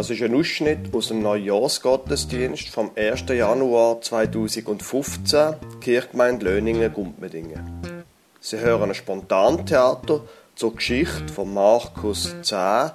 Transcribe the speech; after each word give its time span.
Das 0.00 0.08
ist 0.08 0.22
ein 0.22 0.34
Ausschnitt 0.34 0.94
aus 0.94 1.08
dem 1.08 1.20
Neujahrsgottesdienst 1.20 2.70
vom 2.70 2.90
1. 2.96 3.24
Januar 3.28 4.00
2015, 4.00 5.56
Kirchgemeinde 5.82 6.46
Löningen-Gumpmedingen. 6.46 8.06
Sie 8.40 8.58
hören 8.58 8.88
ein 8.88 8.94
Spontantheater 8.94 10.22
zur 10.54 10.74
Geschichte 10.74 11.30
von 11.30 11.52
Markus 11.52 12.34
10, 12.40 12.92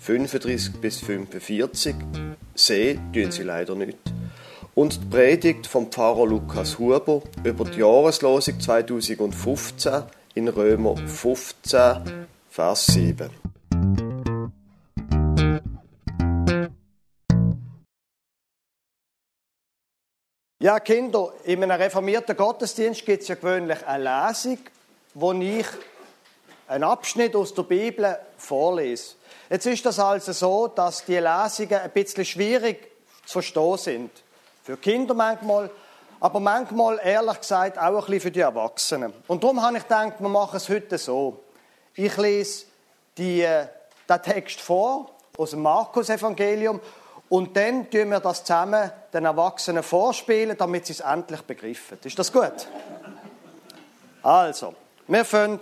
35 0.00 0.80
bis 0.80 0.98
45. 0.98 1.94
Sehen 2.56 3.12
tun 3.12 3.30
sie 3.30 3.44
leider 3.44 3.76
nicht. 3.76 3.98
Und 4.74 5.00
die 5.00 5.06
Predigt 5.06 5.68
vom 5.68 5.92
Pfarrer 5.92 6.26
Lukas 6.26 6.80
Huber 6.80 7.22
über 7.44 7.66
die 7.66 7.78
Jahreslosung 7.78 8.58
2015 8.58 10.02
in 10.34 10.48
Römer 10.48 10.96
15, 10.96 12.26
Vers 12.50 12.86
7. 12.86 13.47
Ja, 20.60 20.80
Kinder, 20.80 21.34
in 21.44 21.62
einem 21.62 21.80
reformierten 21.80 22.36
Gottesdienst 22.36 23.06
gibt 23.06 23.22
es 23.22 23.28
ja 23.28 23.36
gewöhnlich 23.36 23.78
eine 23.86 24.26
Lesung, 24.26 24.58
wo 25.14 25.32
ich 25.32 25.66
einen 26.66 26.82
Abschnitt 26.82 27.36
aus 27.36 27.54
der 27.54 27.62
Bibel 27.62 28.18
vorlese. 28.36 29.14
Jetzt 29.48 29.66
ist 29.66 29.86
das 29.86 30.00
also 30.00 30.32
so, 30.32 30.66
dass 30.66 31.04
die 31.04 31.16
Lesungen 31.16 31.78
ein 31.78 31.90
bisschen 31.92 32.24
schwierig 32.24 32.90
zu 33.24 33.34
verstehen 33.34 33.78
sind. 33.78 34.10
Für 34.64 34.76
Kinder 34.76 35.14
manchmal, 35.14 35.70
aber 36.18 36.40
manchmal, 36.40 36.98
ehrlich 37.04 37.38
gesagt, 37.38 37.78
auch 37.78 37.82
ein 37.84 37.94
bisschen 37.94 38.20
für 38.20 38.30
die 38.32 38.40
Erwachsenen. 38.40 39.12
Und 39.28 39.44
darum 39.44 39.62
habe 39.62 39.76
ich 39.76 39.84
gedacht, 39.84 40.14
wir 40.18 40.28
machen 40.28 40.56
es 40.56 40.68
heute 40.68 40.98
so. 40.98 41.38
Ich 41.94 42.16
lese 42.16 42.66
die, 43.16 43.42
äh, 43.42 43.68
den 44.08 44.22
Text 44.22 44.60
vor 44.60 45.08
aus 45.36 45.50
dem 45.50 45.62
Markus-Evangelium 45.62 46.80
und 47.28 47.56
dann 47.56 47.90
tun 47.90 48.10
wir 48.10 48.20
das 48.20 48.44
zusammen 48.44 48.90
den 49.12 49.24
Erwachsenen 49.24 49.82
vorspielen, 49.82 50.56
damit 50.56 50.86
sie 50.86 50.94
es 50.94 51.00
endlich 51.00 51.42
begriffen. 51.42 51.98
Ist 52.02 52.18
das 52.18 52.32
gut? 52.32 52.66
Also, 54.22 54.74
wir 55.06 55.24
fangen 55.24 55.60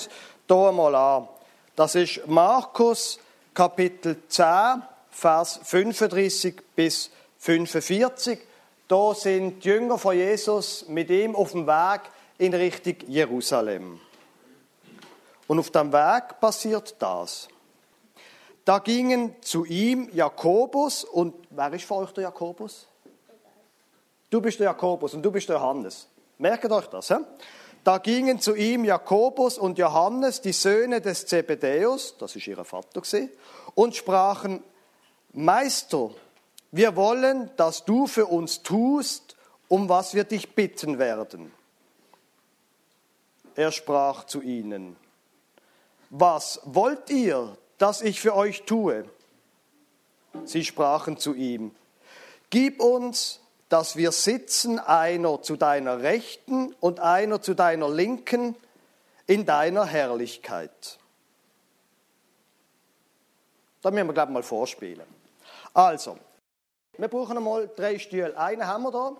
hier 0.48 0.72
mal 0.72 0.94
an. 0.94 1.28
Das 1.74 1.94
ist 1.94 2.26
Markus 2.26 3.18
Kapitel 3.52 4.22
10, 4.28 4.82
Vers 5.10 5.60
35 5.62 6.62
bis 6.74 7.10
45. 7.38 8.38
Da 8.88 9.14
sind 9.14 9.64
die 9.64 9.68
Jünger 9.68 9.98
von 9.98 10.16
Jesus 10.16 10.86
mit 10.88 11.10
ihm 11.10 11.34
auf 11.34 11.52
dem 11.52 11.66
Weg 11.66 12.02
in 12.38 12.54
Richtung 12.54 12.96
Jerusalem. 13.08 14.00
Und 15.48 15.58
auf 15.58 15.70
dem 15.70 15.92
Weg 15.92 16.40
passiert 16.40 16.94
das. 16.98 17.48
Da 18.66 18.80
gingen 18.80 19.40
zu 19.42 19.64
ihm 19.64 20.10
Jakobus 20.12 21.04
und 21.04 21.34
wer 21.50 21.72
ist 21.72 21.84
von 21.84 22.02
euch 22.02 22.10
der 22.10 22.24
Jakobus? 22.24 22.88
Du 24.28 24.40
bist 24.40 24.58
der 24.58 24.66
Jakobus 24.66 25.14
und 25.14 25.22
du 25.22 25.30
bist 25.30 25.48
der 25.48 25.54
Johannes. 25.56 26.08
Merkt 26.36 26.70
euch 26.72 26.88
das. 26.88 27.06
He? 27.06 27.14
Da 27.84 27.98
gingen 27.98 28.40
zu 28.40 28.56
ihm 28.56 28.84
Jakobus 28.84 29.56
und 29.56 29.78
Johannes, 29.78 30.40
die 30.40 30.50
Söhne 30.50 31.00
des 31.00 31.26
Zebedäus, 31.26 32.16
das 32.18 32.34
ist 32.34 32.48
ihr 32.48 32.64
Vater 32.64 33.02
gewesen, 33.02 33.30
und 33.76 33.94
sprachen, 33.94 34.64
Meister, 35.32 36.10
wir 36.72 36.96
wollen, 36.96 37.50
dass 37.56 37.84
du 37.84 38.08
für 38.08 38.26
uns 38.26 38.64
tust, 38.64 39.36
um 39.68 39.88
was 39.88 40.12
wir 40.12 40.24
dich 40.24 40.56
bitten 40.56 40.98
werden. 40.98 41.52
Er 43.54 43.70
sprach 43.70 44.24
zu 44.24 44.42
ihnen, 44.42 44.96
was 46.10 46.60
wollt 46.64 47.08
ihr, 47.10 47.56
das 47.78 48.02
ich 48.02 48.20
für 48.20 48.34
euch 48.34 48.64
tue? 48.64 49.04
Sie 50.44 50.64
sprachen 50.64 51.18
zu 51.18 51.34
ihm, 51.34 51.74
Gib 52.50 52.80
uns, 52.80 53.40
dass 53.68 53.96
wir 53.96 54.12
sitzen, 54.12 54.78
einer 54.78 55.42
zu 55.42 55.56
deiner 55.56 56.02
Rechten 56.02 56.72
und 56.80 57.00
einer 57.00 57.42
zu 57.42 57.54
deiner 57.54 57.88
Linken 57.88 58.54
in 59.26 59.44
deiner 59.44 59.84
Herrlichkeit. 59.84 60.98
Da 63.82 63.90
müssen 63.90 64.06
wir, 64.06 64.14
glaube 64.14 64.30
ich, 64.30 64.34
mal 64.34 64.42
vorspielen. 64.42 65.06
Also, 65.74 66.18
wir 66.96 67.08
brauchen 67.08 67.36
einmal 67.36 67.68
drei 67.74 67.98
Stühle. 67.98 68.36
Einen 68.38 68.66
haben 68.66 68.84
wir 68.84 68.92
da, 68.92 69.16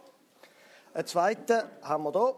einen 0.95 1.06
zweiten 1.06 1.62
haben 1.83 2.05
wir 2.05 2.12
da 2.12 2.34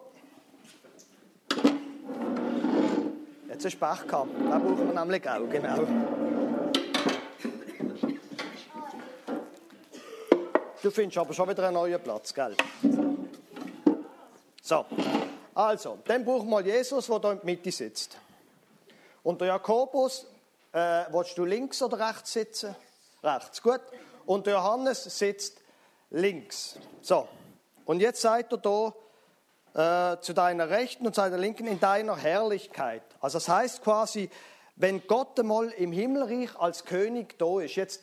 Jetzt 3.61 3.75
du 3.75 3.81
Pech 3.81 4.07
gehabt. 4.07 4.31
Den 4.39 4.49
brauchen 4.49 4.87
wir 4.87 5.05
nämlich 5.05 5.29
auch, 5.29 5.51
genau. 5.51 5.79
Du 10.81 10.91
findest 10.93 11.19
aber 11.19 11.35
schon 11.35 11.49
wieder 11.49 11.65
einen 11.65 11.75
neuen 11.75 12.01
Platz, 12.01 12.33
gell? 12.33 12.55
So, 14.63 14.87
also, 15.53 15.99
dann 16.05 16.25
brauchen 16.25 16.49
wir 16.49 16.61
Jesus, 16.61 17.07
der 17.09 17.19
hier 17.19 17.33
in 17.33 17.39
der 17.39 17.45
Mitte 17.47 17.73
sitzt. 17.73 18.17
Und 19.25 19.41
der 19.41 19.49
Jakobus, 19.49 20.27
äh, 20.73 21.07
willst 21.11 21.37
du 21.37 21.45
links 21.45 21.83
oder 21.83 22.09
rechts 22.11 22.35
sitzen? 22.35 22.77
Rechts, 23.25 23.61
gut. 23.61 23.81
Und 24.25 24.47
der 24.47 24.55
Johannes 24.55 25.03
sitzt 25.03 25.61
links. 26.11 26.79
So, 27.03 27.27
und 27.87 27.99
jetzt 27.99 28.21
seid 28.21 28.53
ihr 28.53 28.61
hier 28.63 28.95
äh, 29.79 30.21
zu 30.21 30.33
deiner 30.33 30.71
Rechten 30.71 31.07
und 31.07 31.15
zu 31.15 31.21
deiner 31.21 31.39
Linken 31.39 31.69
in 31.69 31.79
deiner 31.79 32.17
Herrlichkeit. 32.17 33.05
Also 33.21 33.39
das 33.39 33.49
heißt 33.49 33.81
quasi, 33.85 34.29
wenn 34.75 35.07
Gott 35.07 35.39
einmal 35.39 35.69
im 35.71 35.93
Himmelreich 35.93 36.59
als 36.59 36.85
König 36.85 37.39
da 37.39 37.61
ist, 37.61 37.77
jetzt 37.77 38.03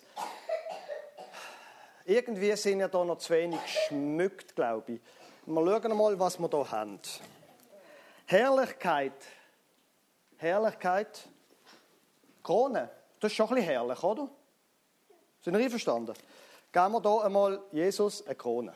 irgendwie 2.06 2.56
sind 2.56 2.80
ja 2.80 2.88
da 2.88 3.04
noch 3.04 3.18
zu 3.18 3.34
wenig 3.34 3.60
geschmückt, 3.62 4.56
glaube 4.56 4.94
ich. 4.94 5.02
Wir 5.46 5.82
schauen 5.82 5.98
mal, 5.98 6.18
was 6.18 6.40
wir 6.40 6.48
da 6.48 6.72
haben. 6.72 6.98
Herrlichkeit. 8.26 9.12
Herrlichkeit. 10.38 11.28
Krone. 12.42 12.90
Das 13.20 13.32
ist 13.32 13.36
schon 13.36 13.50
ein 13.50 13.56
bisschen 13.56 13.70
herrlich, 13.70 14.02
oder? 14.02 14.30
Sind 15.42 15.56
ihr 15.56 15.60
einverstanden? 15.60 16.14
Geben 16.72 16.94
wir 16.94 17.02
hier 17.02 17.26
einmal 17.26 17.62
Jesus 17.74 18.26
eine 18.26 18.36
Krone. 18.36 18.74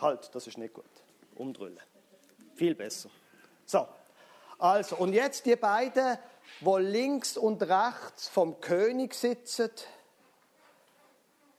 Halt, 0.00 0.34
das 0.34 0.46
ist 0.46 0.58
nicht 0.58 0.74
gut. 0.74 0.84
Umdrüllen. 1.34 1.80
Viel 2.54 2.74
besser. 2.74 3.10
So, 3.64 3.86
also, 4.58 4.96
und 4.96 5.12
jetzt 5.12 5.44
die 5.44 5.56
beiden, 5.56 6.16
wo 6.60 6.78
links 6.78 7.36
und 7.36 7.62
rechts 7.62 8.28
vom 8.28 8.60
König 8.60 9.14
sitzen. 9.14 9.70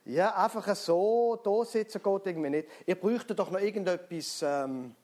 Ja, 0.04 0.34
einfach 0.34 0.74
so, 0.74 1.36
da 1.44 1.64
sitzen 1.64 2.02
geht 2.02 2.26
irgendwie 2.26 2.50
nicht. 2.50 2.68
Ihr 2.86 2.94
bräuchte 2.94 3.34
doch 3.34 3.50
noch 3.50 3.60
irgendetwas, 3.60 4.42
ähm, 4.42 4.96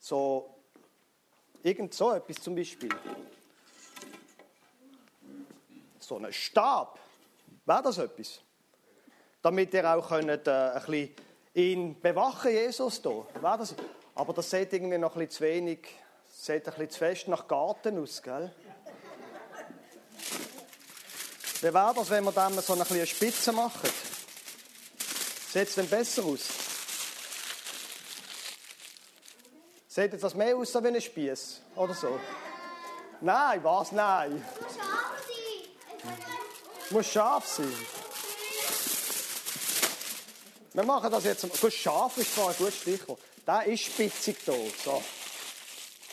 so, 0.00 0.54
irgend 1.62 1.94
so 1.94 2.12
etwas 2.12 2.36
zum 2.42 2.54
Beispiel. 2.54 2.90
So 6.00 6.16
einen 6.16 6.32
Stab. 6.32 6.98
Wäre 7.64 7.82
das 7.82 7.98
etwas? 7.98 8.40
Damit 9.40 9.72
ihr 9.72 9.88
auch 9.88 10.08
könnt, 10.08 10.48
äh, 10.48 10.50
ein 10.50 10.82
bisschen 10.84 11.14
ihn 11.54 12.00
bewachen, 12.00 12.50
Jesus 12.50 13.00
da. 13.00 13.26
Das? 13.40 13.74
Aber 14.14 14.32
das 14.32 14.50
sieht 14.50 14.72
irgendwie 14.72 14.98
noch 14.98 15.14
ein 15.16 15.26
bisschen 15.26 15.38
zu 15.38 15.44
wenig, 15.44 15.88
sieht 16.28 16.66
ein 16.66 16.74
bisschen 16.74 16.90
zu 16.90 16.98
fest 16.98 17.28
nach 17.28 17.48
Garten 17.48 17.98
aus, 18.02 18.22
gell? 18.22 18.52
Wie 21.60 21.72
wäre 21.72 21.94
das, 21.94 22.10
wenn 22.10 22.24
wir 22.24 22.32
dann 22.32 22.60
so 22.60 22.74
eine 22.74 22.84
kleine 22.84 23.06
Spitze 23.06 23.52
machen? 23.52 23.88
Sieht 25.50 25.68
es 25.68 25.74
denn 25.76 25.88
besser 25.88 26.24
aus? 26.24 26.48
Sieht 29.88 30.12
jetzt 30.12 30.24
das 30.24 30.34
mehr 30.34 30.56
aus 30.56 30.74
wie 30.74 30.88
ein 30.88 31.00
Spieß 31.00 31.60
oder 31.76 31.94
so? 31.94 32.18
Nein, 33.20 33.62
was? 33.62 33.92
Nein. 33.92 34.44
Muss 36.90 37.06
scharf 37.06 37.46
sein. 37.46 37.66
Muss 37.70 37.72
scharf 37.72 37.86
sein. 37.86 38.03
Wir 40.74 40.82
machen 40.82 41.08
das 41.08 41.22
jetzt. 41.22 41.60
Gut, 41.60 41.72
scharf 41.72 42.18
ist 42.18 42.34
zwar 42.34 42.48
ein 42.48 42.56
gutes 42.56 42.78
Stichwort. 42.78 43.20
Der 43.46 43.64
ist 43.64 43.84
spitzig 43.84 44.38
hier. 44.44 44.54
So. 44.84 44.96
Ein 44.96 45.02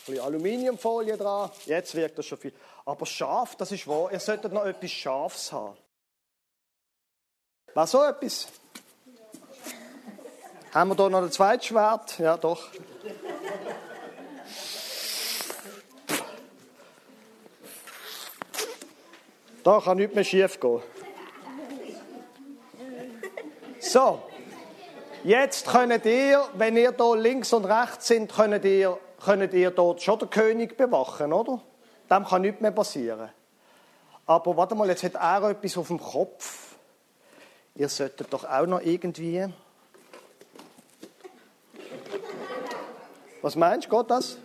bisschen 0.06 0.24
Aluminiumfolie 0.24 1.18
dran. 1.18 1.50
Jetzt 1.66 1.96
wirkt 1.96 2.20
das 2.20 2.28
schon 2.28 2.38
viel. 2.38 2.54
Aber 2.86 3.06
scharf, 3.08 3.56
das 3.56 3.72
ist 3.72 3.88
wahr. 3.88 4.12
Ihr 4.12 4.20
solltet 4.20 4.54
noch 4.54 4.64
etwas 4.66 4.92
Scharfes 4.92 5.52
haben. 5.52 5.76
Was 7.74 7.90
so 7.90 8.04
etwas? 8.04 8.50
Haben 10.76 10.90
wir 10.92 10.96
hier 10.96 11.10
noch 11.10 11.24
ein 11.24 11.32
zweites 11.32 11.66
Schwert? 11.66 12.20
Ja, 12.20 12.38
doch. 12.38 12.70
Da 19.64 19.82
kann 19.82 19.98
nichts 19.98 20.14
mehr 20.14 20.24
schief 20.24 20.60
gehen. 20.60 20.84
So, 23.80 24.22
Jetzt 25.24 25.68
könnt 25.68 26.04
ihr, 26.06 26.44
wenn 26.56 26.76
ihr 26.76 26.96
hier 26.98 27.16
links 27.16 27.54
und 27.54 27.66
rechts 27.66 28.08
sind, 28.08 28.34
könnt 28.34 28.66
ihr, 28.66 28.98
könnt 29.24 29.54
ihr 29.54 29.70
dort 29.70 30.02
schon 30.02 30.18
den 30.18 30.32
König 30.32 30.76
bewachen, 30.76 31.32
oder? 31.32 31.62
Dem 32.10 32.26
kann 32.26 32.42
nichts 32.42 32.60
mehr 32.60 32.72
passieren. 32.72 33.30
Aber 34.26 34.58
warte 34.58 34.74
mal, 34.74 34.88
jetzt 34.88 35.04
hat 35.04 35.14
er 35.14 35.52
etwas 35.52 35.78
auf 35.78 35.88
dem 35.90 36.00
Kopf. 36.00 36.76
Ihr 37.76 37.88
solltet 37.88 38.34
doch 38.34 38.46
auch 38.46 38.66
noch 38.66 38.82
irgendwie. 38.82 39.46
Was 43.44 43.56
meinst 43.56 43.92
du, 43.92 43.98
geht 43.98 44.10
das? 44.10 44.38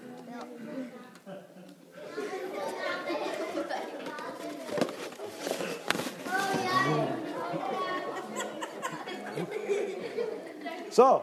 So. 10.97 11.21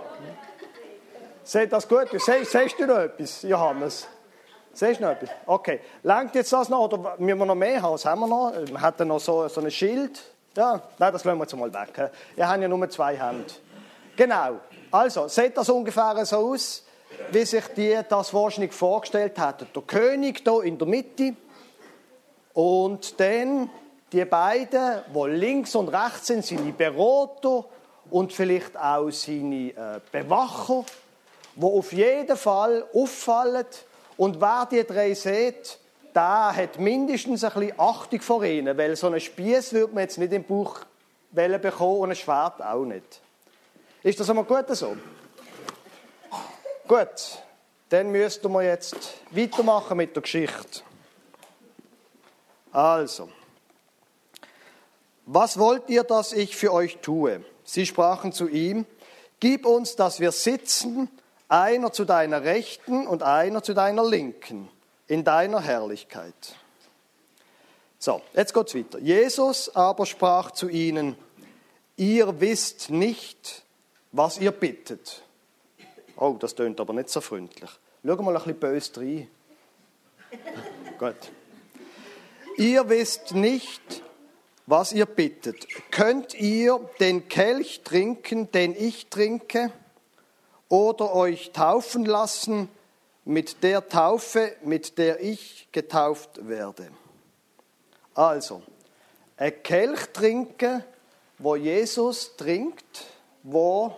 Seht 1.44 1.74
das 1.74 1.90
gut? 1.90 2.08
Se, 2.12 2.46
siehst 2.46 2.78
du 2.78 2.86
noch 2.86 3.00
etwas, 3.00 3.42
Johannes? 3.42 4.08
Siehst 4.72 5.00
du 5.00 5.06
noch 5.06 5.14
etwas? 5.14 5.30
Okay. 5.48 5.80
Langt 6.04 6.36
jetzt 6.36 6.54
das 6.54 6.70
noch 6.70 6.82
oder 6.82 7.16
müssen 7.18 7.40
wir 7.40 7.46
noch 7.48 7.56
mehr 7.56 7.82
haben? 7.82 7.96
Was 7.96 8.06
haben 8.06 8.20
wir 8.20 8.28
noch? 8.28 8.54
Wir 8.54 8.80
hatten 8.80 9.08
noch 9.08 9.20
so, 9.20 9.48
so 9.48 9.62
ein 9.62 9.72
Schild. 9.72 10.22
Ja, 10.56 10.80
nein, 11.00 11.12
das 11.12 11.24
lassen 11.24 11.40
wir 11.40 11.44
jetzt 11.44 11.56
mal 11.56 11.74
weg. 11.74 12.12
Wir 12.36 12.48
haben 12.48 12.62
ja 12.62 12.68
nur 12.68 12.88
zwei 12.88 13.18
Hände. 13.18 13.52
Genau. 14.16 14.60
Also, 14.92 15.28
sieht 15.28 15.58
das 15.58 15.68
ungefähr 15.70 16.24
so 16.24 16.52
aus, 16.52 16.84
wie 17.32 17.44
sich 17.44 17.66
die 17.70 18.00
das 18.08 18.32
wahrscheinlich 18.32 18.74
vorgestellt 18.74 19.40
hätten. 19.40 19.68
Der 19.74 19.82
König 19.82 20.44
hier 20.44 20.62
in 20.62 20.78
der 20.78 20.88
Mitte 20.88 21.34
und 22.54 23.20
dann 23.20 23.72
die 24.12 24.24
beiden, 24.26 25.02
die 25.16 25.30
links 25.32 25.74
und 25.74 25.88
rechts 25.88 26.28
sind, 26.28 26.46
seine 26.46 26.72
Berater 26.74 27.66
und 28.14 28.32
vielleicht 28.32 28.78
auch 28.78 29.10
seine 29.10 29.72
äh, 29.72 30.00
Bewacher, 30.12 30.86
die 31.56 31.64
auf 31.64 31.92
jeden 31.92 32.38
Fall 32.38 32.86
auffallen. 32.94 33.66
Und 34.18 34.40
wer 34.40 34.68
die 34.70 34.84
drei 34.84 35.16
sieht, 35.16 35.80
der 36.14 36.56
hat 36.56 36.78
mindestens 36.78 37.44
ein 37.44 37.54
bisschen 37.54 37.80
Achtung 37.80 38.22
vor 38.22 38.44
ihnen, 38.44 38.78
weil 38.78 38.96
so 38.96 39.08
einen 39.08 39.20
Spieß 39.20 39.74
würde 39.74 39.96
man 39.96 40.04
jetzt 40.04 40.20
nicht 40.20 40.32
im 40.32 40.44
Bauch 40.44 40.82
bekommen 41.32 42.02
und 42.02 42.12
ein 42.12 42.16
Schwert 42.16 42.62
auch 42.62 42.86
nicht. 42.86 43.20
Ist 44.04 44.20
das 44.20 44.30
einmal 44.30 44.46
gut 44.46 44.66
so? 44.76 44.96
Gut, 46.88 47.40
dann 47.90 48.12
müssten 48.12 48.52
wir 48.52 48.62
jetzt 48.62 48.96
weitermachen 49.32 49.98
mit 49.98 50.16
der 50.16 50.22
Geschichte. 50.22 50.82
Also, 52.72 53.28
was 55.26 55.58
wollt 55.58 55.90
ihr, 55.90 56.04
dass 56.04 56.32
ich 56.32 56.56
für 56.56 56.72
euch 56.72 57.00
tue? 57.00 57.44
Sie 57.64 57.86
sprachen 57.86 58.34
zu 58.34 58.48
ihm, 58.48 58.86
gib 59.40 59.66
uns, 59.66 59.96
dass 59.96 60.20
wir 60.20 60.32
sitzen, 60.32 61.10
einer 61.48 61.92
zu 61.92 62.06
deiner 62.06 62.44
Rechten 62.44 63.08
und 63.08 63.24
einer 63.24 63.62
zu 63.62 63.74
deiner 63.74 64.04
Linken, 64.04 64.70
in 65.08 65.24
deiner 65.24 65.62
Herrlichkeit. 65.62 66.56
So, 68.00 68.22
jetzt 68.34 68.54
geht's 68.54 68.76
weiter. 68.76 69.00
Jesus 69.00 69.74
aber 69.76 70.06
sprach 70.06 70.52
zu 70.52 70.68
ihnen, 70.68 71.16
ihr 71.96 72.42
wisst 72.42 72.90
nicht, 72.90 73.64
was 74.12 74.40
ihr 74.40 74.52
bittet. 74.52 75.24
Oh, 76.18 76.36
das 76.40 76.56
tönt 76.56 76.80
aber 76.80 76.94
nicht 76.94 77.10
so 77.10 77.22
freundlich. 77.22 77.70
Schau 78.06 78.22
mal 78.22 78.36
ein 78.36 78.44
bisschen 78.44 78.60
böse 78.60 78.92
rein. 78.98 79.28
Gut. 81.00 81.16
Ihr 82.58 82.88
wisst 82.90 83.34
nicht, 83.34 84.04
was 84.66 84.94
ihr 84.94 85.06
bittet. 85.06 85.68
Könnt 85.92 86.34
ihr 86.34 86.80
den 87.00 87.28
Kelch 87.28 87.82
trinken, 87.84 88.52
den 88.52 88.76
ich 88.76 89.08
trinke, 89.08 89.72
oder 90.70 91.14
euch 91.14 91.52
taufen 91.52 92.06
lassen 92.06 92.70
mit 93.26 93.64
der 93.64 93.88
Taufe, 93.90 94.56
mit 94.64 94.98
der 94.98 95.22
ich 95.22 95.68
getauft 95.72 96.48
werde? 96.48 96.90
Also, 98.16 98.64
ein 99.38 99.62
Kelch 99.64 100.08
trinken, 100.14 100.84
wo 101.38 101.56
Jesus 101.56 102.36
trinkt, 102.38 103.06
wo 103.44 103.96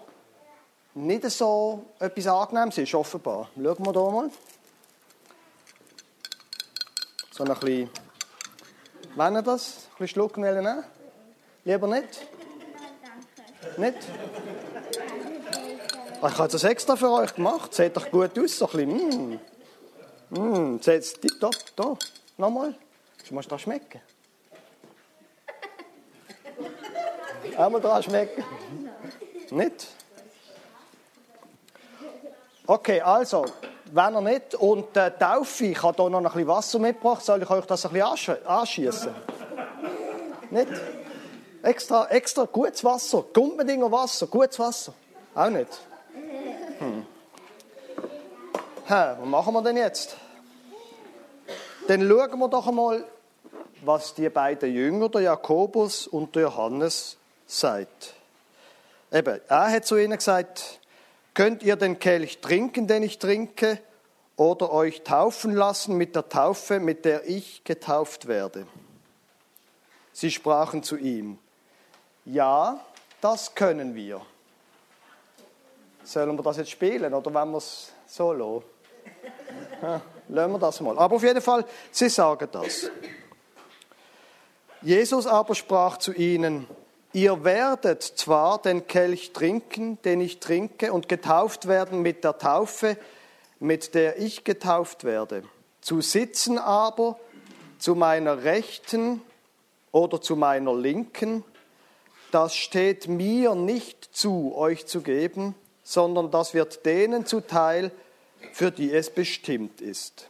nicht 0.96 1.30
so 1.30 1.86
etwas 2.00 2.28
Angenehmes 2.28 2.78
ist, 2.78 2.96
offenbar. 2.96 3.50
Schauen 3.56 3.86
wir 3.86 3.92
hier 3.92 4.12
mal. 4.12 4.30
So 7.32 7.44
ein 7.44 7.54
bisschen 7.60 7.90
wenn 9.16 9.36
ihr 9.36 9.42
das? 9.42 9.76
Ein 9.76 9.98
bisschen 10.00 10.08
schlucken 10.08 10.44
nehmen? 10.44 10.84
Lieber 11.64 11.88
nicht? 11.88 12.28
Nicht? 13.78 13.98
Ah, 16.22 16.30
ich 16.30 16.38
habe 16.38 16.52
das 16.52 16.64
extra 16.64 16.96
für 16.96 17.12
euch 17.12 17.34
gemacht. 17.36 17.74
Sieht 17.74 17.96
doch 17.98 18.10
gut 18.10 18.38
aus. 18.40 18.58
So 18.58 18.70
ein 18.70 18.88
bisschen. 18.88 19.40
Mm. 20.30 20.76
Mm. 20.76 20.82
Seht 20.82 21.20
da, 21.42 21.50
da. 21.76 21.98
Nochmal. 22.38 22.76
Du 23.28 23.34
musst 23.34 23.52
da 23.52 23.58
schmecken. 23.58 24.02
Einmal 27.58 27.82
dran 27.82 28.04
schmecken. 28.04 28.44
Nicht? 29.52 29.88
Okay, 32.68 33.02
also, 33.02 33.46
wenn 33.96 34.16
er 34.16 34.22
nicht. 34.22 34.56
Und 34.56 34.96
äh, 34.98 35.12
Taufe, 35.18 35.66
ich 35.66 35.82
habe 35.82 36.04
hier 36.04 36.10
noch 36.10 36.20
ein 36.20 36.24
bisschen 36.24 36.48
Wasser 36.48 36.80
mitgebracht. 36.80 37.24
Soll 37.24 37.42
ich 37.42 37.50
euch 37.50 37.66
das 37.66 37.86
ein 37.86 37.94
bisschen 37.94 38.46
anschießen? 38.46 39.16
nicht? 40.52 40.68
Extra, 41.64 42.08
extra 42.10 42.46
gutes 42.46 42.84
Wasser. 42.84 43.24
Gummedinger 43.34 43.92
Wasser, 43.92 44.28
gutes 44.28 44.60
Wasser. 44.60 44.94
Auch 45.34 45.50
nicht? 45.50 45.70
Hm. 46.80 47.06
Ha, 48.90 49.18
was 49.20 49.28
machen 49.28 49.54
wir 49.54 49.64
denn 49.64 49.78
jetzt? 49.78 50.16
Dann 51.88 52.08
schauen 52.08 52.40
wir 52.40 52.48
doch 52.50 52.68
einmal, 52.68 53.06
was 53.84 54.14
die 54.14 54.30
beiden 54.30 54.74
Jünger, 54.74 55.10
der 55.10 55.22
Jakobus 55.22 56.08
und 56.08 56.36
der 56.36 56.44
Johannes, 56.44 57.18
sagt. 57.48 58.14
Eben, 59.12 59.40
er 59.48 59.72
hat 59.72 59.86
zu 59.86 59.98
ihnen 59.98 60.18
gesagt, 60.18 60.80
Könnt 61.36 61.62
ihr 61.62 61.76
den 61.76 62.00
Kelch 62.00 62.40
trinken, 62.40 62.88
den 62.88 63.04
ich 63.04 63.20
trinke, 63.20 63.80
oder 64.38 64.72
euch 64.72 65.04
taufen 65.04 65.54
lassen 65.54 65.96
mit 65.96 66.16
der 66.16 66.28
Taufe, 66.28 66.80
mit 66.80 67.06
der 67.06 67.28
ich 67.30 67.64
getauft 67.64 68.28
werde? 68.28 68.66
Sie 70.12 70.32
sprachen 70.32 70.82
zu 70.82 70.98
ihm, 70.98 71.38
ja, 72.24 72.80
das 73.22 73.54
können 73.54 73.96
wir. 73.96 74.22
Sollen 76.04 76.38
wir 76.38 76.44
das 76.44 76.58
jetzt 76.58 76.72
spielen 76.72 77.14
oder 77.14 77.34
wollen 77.34 77.52
wir 77.52 77.58
es 77.58 77.92
so 78.08 78.32
lassen? 78.32 78.64
Ja, 79.82 80.02
lassen 80.30 80.52
wir 80.54 80.60
das 80.60 80.80
mal. 80.82 80.98
Aber 80.98 81.16
auf 81.18 81.24
jeden 81.24 81.42
Fall, 81.42 81.66
sie 81.92 82.10
sagen 82.10 82.48
das. 82.52 82.90
Jesus 84.82 85.28
aber 85.28 85.54
sprach 85.56 85.98
zu 85.98 86.14
ihnen, 86.14 86.68
Ihr 87.16 87.46
werdet 87.46 88.04
zwar 88.04 88.62
den 88.62 88.88
Kelch 88.88 89.32
trinken, 89.32 89.98
den 90.02 90.20
ich 90.20 90.42
trinke, 90.42 90.92
und 90.92 91.08
getauft 91.08 91.66
werden 91.66 92.02
mit 92.02 92.26
der 92.26 92.38
Taufe, 92.38 92.98
mit 93.62 93.96
der 93.96 94.20
ich 94.20 94.44
getauft 94.44 95.06
werde. 95.06 95.44
Zu 95.80 96.02
sitzen 96.02 96.58
aber 96.58 97.18
zu 97.80 97.96
meiner 97.96 98.44
Rechten 98.44 99.22
oder 99.94 100.20
zu 100.20 100.36
meiner 100.36 100.76
Linken, 100.76 101.46
das 102.32 102.54
steht 102.54 103.08
mir 103.08 103.56
nicht 103.56 104.10
zu, 104.12 104.54
euch 104.54 104.86
zu 104.86 105.00
geben, 105.00 105.56
sondern 105.84 106.32
das 106.32 106.54
wird 106.54 106.86
denen 106.86 107.26
zuteil, 107.26 107.92
für 108.52 108.72
die 108.72 108.92
es 108.92 109.10
bestimmt 109.10 109.80
ist. 109.80 110.28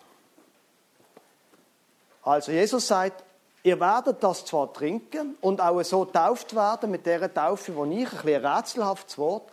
Also 2.22 2.52
Jesus 2.52 2.86
sagt, 2.86 3.25
Ihr 3.66 3.80
werdet 3.80 4.24
das 4.24 4.46
zwar 4.46 4.72
trinken 4.72 5.38
und 5.42 5.60
auch 5.60 5.82
so 5.82 6.06
tauft 6.06 6.56
werden 6.56 6.92
mit 6.92 7.08
der 7.08 7.34
Taufe, 7.34 7.76
wo 7.76 7.84
ich, 7.86 8.08
ein 8.14 8.22
bisschen 8.22 8.46
rätselhaftes 8.46 9.18
Wort, 9.18 9.50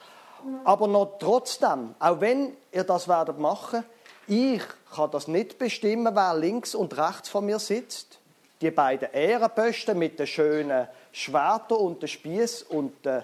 aber 0.64 0.86
noch 0.86 1.16
trotzdem, 1.18 1.94
auch 1.98 2.20
wenn 2.20 2.54
ihr 2.72 2.84
das 2.84 3.08
werdet 3.08 3.38
machen, 3.38 3.84
ich 4.26 4.60
kann 4.94 5.10
das 5.10 5.28
nicht 5.28 5.58
bestimmen, 5.58 6.14
wer 6.14 6.34
links 6.34 6.74
und 6.74 6.94
rechts 6.94 7.30
von 7.30 7.46
mir 7.46 7.58
sitzt. 7.58 8.18
Die 8.60 8.70
beiden 8.70 9.10
Ehrenposten 9.12 9.98
mit 9.98 10.18
den 10.18 10.26
schönen 10.26 10.88
Schwertern 11.10 11.78
und 11.78 12.02
den 12.02 12.08
Spieß 12.08 12.64
und 12.64 13.06
dem 13.06 13.22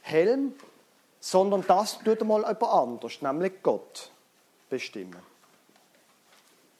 Helm, 0.00 0.54
sondern 1.20 1.62
das 1.68 1.98
tut 1.98 2.24
mal 2.24 2.40
jemand 2.40 2.62
anders, 2.62 3.20
nämlich 3.20 3.62
Gott 3.62 4.10
bestimmen. 4.70 5.22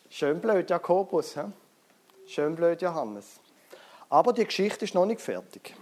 Schön 0.09 0.41
blöd, 0.41 0.71
Jakobus. 0.71 1.35
He? 1.35 1.43
Schön 2.27 2.57
blöd, 2.57 2.81
Johannes. 2.81 3.42
Aber 4.13 4.35
die 4.35 4.45
Geschichte 4.45 4.85
ist 4.85 4.95
noch 4.95 5.07
nicht 5.07 5.23
fertig. 5.23 5.75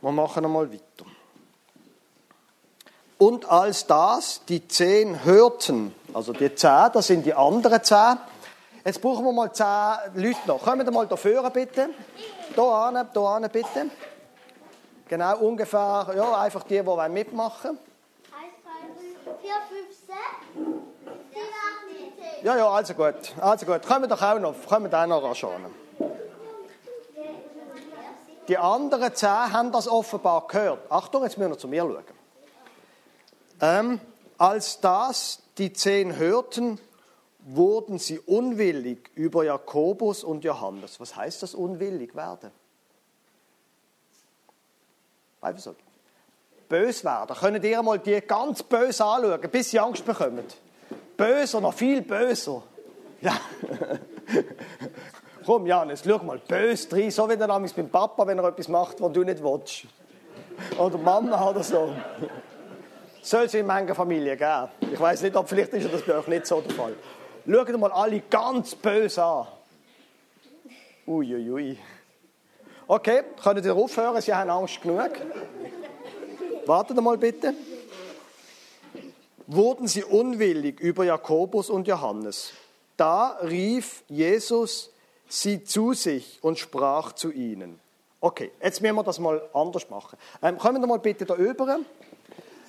Wir 0.00 0.10
machen 0.10 0.42
einmal 0.42 0.72
weiter. 0.72 1.04
Und 3.18 3.44
als 3.44 3.86
das 3.86 4.40
die 4.48 4.66
zehn 4.66 5.22
hörten, 5.22 5.94
also 6.14 6.32
die 6.32 6.54
zehn, 6.54 6.88
das 6.94 7.08
sind 7.08 7.26
die 7.26 7.34
anderen 7.34 7.84
zehn, 7.84 8.16
jetzt 8.86 9.02
brauchen 9.02 9.26
wir 9.26 9.32
mal 9.32 9.52
zehn 9.52 10.14
Leute 10.14 10.38
noch. 10.46 10.62
Kommen 10.62 10.86
wir 10.86 10.90
mal 10.90 11.06
da 11.06 11.16
vorne 11.16 11.50
bitte. 11.50 11.90
Da 12.56 12.90
hin, 12.90 13.06
da 13.12 13.38
hin 13.38 13.48
bitte. 13.52 13.90
Genau, 15.08 15.38
ungefähr, 15.40 16.10
ja, 16.16 16.40
einfach 16.40 16.62
die, 16.62 16.82
die 16.82 17.08
mitmachen 17.10 17.76
wollen. 17.76 17.78
1, 18.32 18.52
2, 19.26 19.32
3, 19.34 19.40
4, 19.42 19.52
5, 19.68 19.88
6, 20.06 20.16
7, 20.54 21.42
8, 21.42 21.98
9, 22.16 22.34
10. 22.38 22.46
Ja, 22.46 22.56
ja, 22.56 22.66
also 22.66 22.94
gut. 22.94 23.34
Also 23.38 23.66
gut. 23.66 23.86
Kommen 23.86 24.04
wir 24.04 24.08
doch 24.08 24.22
auch 24.22 24.38
noch, 24.38 24.54
kommen 24.66 24.90
wir 24.90 24.98
auch 24.98 25.06
noch 25.06 25.22
anschauen. 25.22 25.89
Die 28.50 28.58
anderen 28.58 29.14
zehn 29.14 29.52
haben 29.52 29.70
das 29.70 29.86
offenbar 29.86 30.48
gehört. 30.48 30.90
Achtung, 30.90 31.22
jetzt 31.22 31.38
müssen 31.38 31.52
wir 31.52 31.56
zu 31.56 31.68
mir 31.68 31.82
schauen. 31.82 32.04
Ähm, 33.60 34.00
als 34.38 34.80
das 34.80 35.38
die 35.56 35.72
zehn 35.72 36.16
hörten, 36.16 36.80
wurden 37.38 38.00
sie 38.00 38.18
unwillig 38.18 39.08
über 39.14 39.44
Jakobus 39.44 40.24
und 40.24 40.42
Johannes. 40.42 40.98
Was 40.98 41.14
heißt 41.14 41.44
das 41.44 41.54
unwillig 41.54 42.16
werden? 42.16 42.50
Weißt 45.42 45.66
du 45.66 45.76
Bös 46.68 47.04
werden. 47.04 47.36
Können 47.36 47.62
ihr 47.62 47.82
mal 47.84 48.00
die 48.00 48.20
ganz 48.20 48.64
böse 48.64 49.04
anschauen, 49.04 49.48
bis 49.48 49.70
sie 49.70 49.78
Angst 49.78 50.04
bekommen? 50.04 50.44
Böser, 51.16 51.60
noch 51.60 51.74
viel 51.74 52.02
böser. 52.02 52.64
Ja. 53.20 53.40
Komm, 55.50 55.66
Janis, 55.66 56.04
schau 56.06 56.18
mal, 56.18 56.38
bös 56.38 56.86
rein, 56.92 57.10
so 57.10 57.28
wie 57.28 57.36
der 57.36 57.48
Name 57.48 57.68
beim 57.74 57.88
Papa, 57.88 58.24
wenn 58.24 58.38
er 58.38 58.44
etwas 58.44 58.68
macht, 58.68 59.00
was 59.00 59.12
du 59.12 59.24
nicht 59.24 59.42
willst. 59.42 59.82
Oder 60.78 60.96
Mama 60.96 61.50
oder 61.50 61.64
so. 61.64 61.92
Soll 63.20 63.46
es 63.46 63.54
in 63.54 63.66
manchen 63.66 63.96
Familien 63.96 64.38
geben. 64.38 64.68
Ich 64.92 65.00
weiß 65.00 65.22
nicht, 65.22 65.34
ob 65.34 65.48
vielleicht 65.48 65.72
ist 65.72 65.92
das 65.92 66.02
bei 66.02 66.16
euch 66.16 66.28
nicht 66.28 66.46
so 66.46 66.60
der 66.60 66.72
Fall. 66.72 66.94
Schaut 67.50 67.80
mal 67.80 67.90
alle 67.90 68.20
ganz 68.30 68.76
böse 68.76 69.24
an. 69.24 69.48
Uiuiui. 71.08 71.50
Ui, 71.50 71.70
ui. 71.70 71.78
Okay, 72.86 73.24
könnt 73.42 73.64
ihr 73.64 73.74
aufhören? 73.74 74.22
Sie 74.22 74.32
haben 74.32 74.50
Angst 74.50 74.80
genug. 74.80 75.10
Wartet 76.64 77.02
mal 77.02 77.18
bitte. 77.18 77.54
Wurden 79.48 79.88
sie 79.88 80.04
unwillig 80.04 80.78
über 80.78 81.02
Jakobus 81.02 81.70
und 81.70 81.88
Johannes. 81.88 82.52
Da 82.96 83.36
rief 83.42 84.04
Jesus 84.06 84.92
sie 85.30 85.64
zu 85.64 85.92
sich 85.92 86.38
und 86.42 86.58
sprach 86.58 87.12
zu 87.12 87.30
ihnen. 87.30 87.80
Okay, 88.20 88.50
jetzt 88.62 88.82
müssen 88.82 88.96
wir 88.96 89.02
das 89.02 89.18
mal 89.18 89.40
anders 89.54 89.88
machen. 89.88 90.18
Ähm, 90.42 90.58
kommen 90.58 90.82
wir 90.82 90.86
mal 90.86 90.98
bitte 90.98 91.24
da 91.24 91.34
rüber. 91.34 91.78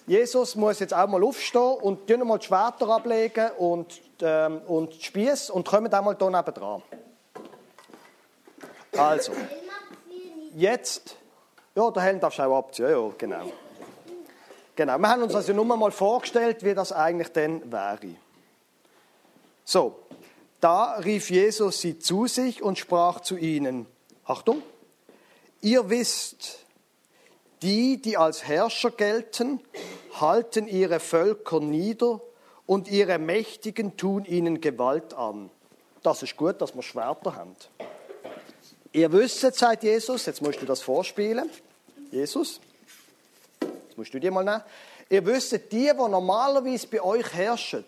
Jesus 0.08 0.56
muss 0.56 0.80
jetzt 0.80 0.94
auch 0.94 1.08
mal 1.08 1.24
aufstehen 1.24 1.78
und 1.82 2.08
mal 2.26 2.38
die 2.38 2.46
Schwerter 2.46 2.88
ablegen 2.88 3.52
und, 3.58 4.02
ähm, 4.22 4.62
und 4.68 4.94
die 4.94 5.04
Spieß 5.04 5.50
und 5.50 5.68
kommen 5.68 5.94
auch 5.94 6.04
mal 6.04 6.16
hier 6.18 6.30
neben 6.30 6.54
dran. 6.54 6.82
Also, 8.98 9.32
jetzt, 10.56 11.16
ja, 11.76 11.92
der 11.92 12.04
Helm 12.04 12.20
darfst 12.20 12.40
du 12.40 12.44
auch 12.44 12.58
abziehen, 12.60 12.90
ja, 12.90 13.10
genau. 13.18 13.52
Genau, 14.76 14.98
wir 14.98 15.10
haben 15.10 15.24
uns 15.24 15.36
also 15.36 15.54
nur 15.54 15.66
mal 15.66 15.92
vorgestellt, 15.92 16.64
wie 16.64 16.74
das 16.74 16.92
eigentlich 16.92 17.32
dann 17.32 17.72
wäre. 17.72 18.16
So, 19.64 19.96
da 20.62 20.94
rief 20.94 21.30
Jesus 21.30 21.82
sie 21.82 22.00
zu 22.00 22.28
sich 22.28 22.62
und 22.62 22.78
sprach 22.78 23.20
zu 23.20 23.36
ihnen, 23.36 23.88
Achtung, 24.24 24.62
ihr 25.60 25.90
wisst, 25.90 26.60
die, 27.62 28.02
die 28.02 28.16
als 28.16 28.48
Herrscher 28.48 28.92
gelten, 28.92 29.60
halten 30.20 30.68
ihre 30.68 31.00
Völker 31.00 31.60
nieder 31.60 32.22
und 32.66 32.88
ihre 32.88 33.18
Mächtigen 33.18 33.98
tun 33.98 34.26
ihnen 34.26 34.62
Gewalt 34.62 35.14
an. 35.14 35.50
Das 36.04 36.24
ist 36.24 36.38
gut, 36.38 36.62
dass 36.62 36.76
wir 36.76 36.84
Schwerter 36.84 37.36
haben. 37.36 37.56
Ihr 38.94 39.12
wisst, 39.12 39.40
sagt 39.40 39.84
Jesus, 39.84 40.26
jetzt 40.26 40.42
musst 40.42 40.62
du 40.62 40.66
das 40.66 40.82
vorspielen. 40.82 41.50
Jesus, 42.12 42.60
jetzt 43.62 43.98
musst 43.98 44.14
du 44.14 44.20
dir 44.20 44.32
mal 44.32 44.44
nehmen. 44.44 44.62
Ihr 45.10 45.26
wisst, 45.26 45.52
die, 45.54 45.60
die 45.70 45.94
normalerweise 45.94 46.88
bei 46.88 47.02
euch 47.02 47.34
herrschen, 47.34 47.86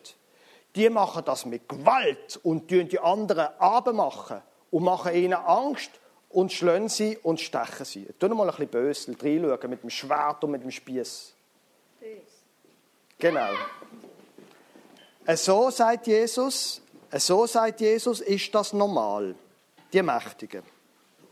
die 0.75 0.89
machen 0.89 1.23
das 1.25 1.45
mit 1.45 1.69
Gewalt 1.69 2.39
und 2.43 2.67
tun 2.67 2.87
die 2.87 2.99
anderen 2.99 3.47
abmachen 3.59 4.41
und 4.71 4.83
machen 4.83 5.13
ihnen 5.13 5.33
Angst 5.33 5.91
und 6.29 6.51
schlönen 6.51 6.89
sie 6.89 7.17
und 7.17 7.39
stechen 7.39 7.85
sie. 7.85 8.07
Tu 8.17 8.27
mal 8.29 8.43
ein 8.43 8.47
bisschen 8.47 8.67
böse 8.67 9.11
reinschauen 9.11 9.69
mit 9.69 9.83
dem 9.83 9.89
Schwert 9.89 10.43
und 10.43 10.51
mit 10.51 10.63
dem 10.63 10.71
Spieß. 10.71 11.33
Genau. 13.19 13.51
So 15.35 15.69
sagt 15.69 16.07
Jesus, 16.07 16.81
so 17.11 17.45
sagt 17.45 17.79
Jesus, 17.79 18.19
ist 18.19 18.53
das 18.53 18.73
normal. 18.73 19.35
Die 19.93 20.01
Mächtigen. 20.01 20.63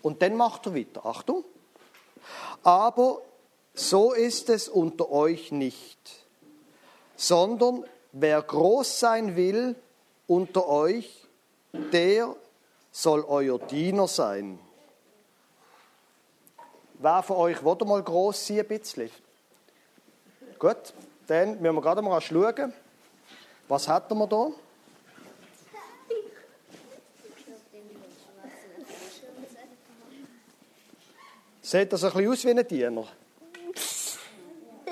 Und 0.04 0.22
dann 0.22 0.36
macht 0.36 0.68
er 0.68 0.76
weiter. 0.76 1.06
Achtung. 1.06 1.44
Aber 2.64 3.22
so 3.74 4.14
ist 4.14 4.50
es 4.50 4.70
unter 4.70 5.12
euch 5.12 5.52
nicht, 5.52 6.00
sondern 7.16 7.86
wer 8.12 8.42
groß 8.42 9.00
sein 9.00 9.36
will 9.36 9.76
unter 10.28 10.68
euch, 10.68 11.28
der 11.74 12.36
soll 12.92 13.24
euer 13.28 13.60
Diener 13.60 14.08
sein. 14.08 14.60
Wer 17.00 17.24
von 17.24 17.38
euch 17.38 17.64
will 17.64 17.86
mal 17.86 18.04
groß 18.04 18.48
sein, 18.48 18.60
ein 18.60 18.68
bisschen? 18.68 19.10
Gut, 20.60 20.94
dann 21.28 21.60
müssen 21.62 21.76
wir 21.76 21.82
gerade 21.82 22.02
mal 22.02 22.22
schauen. 22.22 22.74
Was 23.68 23.88
hätten 23.88 24.18
wir 24.18 24.28
da? 24.28 24.52
Sieht 31.62 31.94
das 31.94 32.04
ein 32.04 32.12
bisschen 32.12 32.32
aus 32.32 32.46
wie 32.46 32.50
ein 32.50 32.68
Diener? 32.68 33.08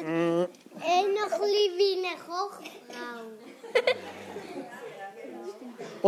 Mm. 0.02 0.46
Äh, 0.82 1.04
noch 1.14 1.32
ein 1.32 1.42
bisschen 1.42 1.78
wie 1.78 1.94
eine 1.98 2.16
Kochfrau. 2.16 2.70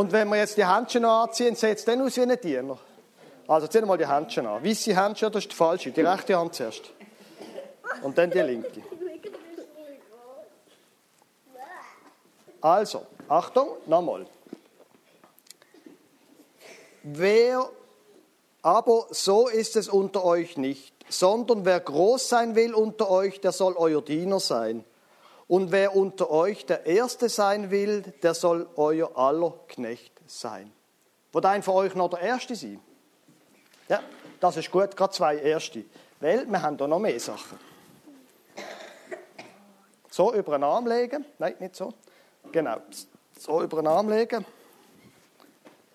Und 0.02 0.12
wenn 0.12 0.30
wir 0.30 0.38
jetzt 0.38 0.58
die 0.58 0.66
Händchen 0.66 1.06
anziehen, 1.06 1.56
sieht 1.56 1.78
es 1.78 1.86
dann 1.86 2.02
aus 2.02 2.18
wie 2.18 2.22
ein 2.22 2.42
Diener? 2.42 2.76
Also 3.48 3.72
wir 3.72 3.86
mal 3.86 4.00
die 4.00 4.08
Händchen 4.08 4.48
an. 4.48 4.66
Weisse 4.66 4.96
Händchen, 4.96 5.32
das 5.32 5.44
ist 5.44 5.52
die 5.52 5.56
falsche. 5.56 5.92
Die 5.92 6.02
rechte 6.02 6.36
Hand 6.36 6.56
zuerst. 6.56 6.90
Und 8.02 8.18
dann 8.18 8.32
die 8.32 8.40
linke. 8.40 8.82
Also, 12.62 13.06
Achtung, 13.28 13.68
nochmal. 13.86 14.26
Wer 17.04 17.70
aber 18.64 19.06
so 19.12 19.50
ist 19.50 19.76
es 19.76 19.88
unter 19.88 20.26
euch 20.26 20.58
nicht, 20.58 20.96
sondern 21.10 21.64
wer 21.64 21.80
groß 21.80 22.28
sein 22.28 22.56
will 22.56 22.74
unter 22.74 23.08
euch, 23.12 23.40
der 23.40 23.52
soll 23.52 23.76
euer 23.78 24.02
Diener 24.02 24.40
sein. 24.40 24.84
Und 25.52 25.74
wer 25.74 25.98
unter 25.98 26.32
euch 26.32 26.66
der 26.66 26.86
Erste 26.86 27.28
sein 27.28 27.72
will, 27.72 28.04
der 28.24 28.34
soll 28.34 28.70
euer 28.78 29.18
aller 29.18 29.52
Knecht 29.68 30.14
sein. 30.26 30.72
Wird 31.34 31.46
ein 31.46 31.62
von 31.62 31.76
euch 31.76 31.94
noch 31.94 32.10
der 32.10 32.22
Erste 32.22 32.56
sein? 32.56 32.80
Ja, 33.90 34.00
das 34.40 34.56
ist 34.56 34.72
gut, 34.72 34.96
gerade 34.96 35.12
zwei 35.12 35.36
Erste. 35.36 35.84
Weil 36.22 36.46
wir 36.46 36.62
haben 36.62 36.78
da 36.78 36.88
noch 36.88 37.00
mehr 37.00 37.20
Sachen. 37.20 37.60
So 40.10 40.34
über 40.34 40.58
den 40.58 40.64
Arm 40.64 40.88
legen. 40.88 41.26
Nein, 41.38 41.56
nicht 41.60 41.76
so. 41.76 41.94
Genau. 42.50 42.78
So 43.38 43.62
über 43.62 43.82
den 43.82 43.88
Arm 43.88 44.08
legen. 44.08 44.46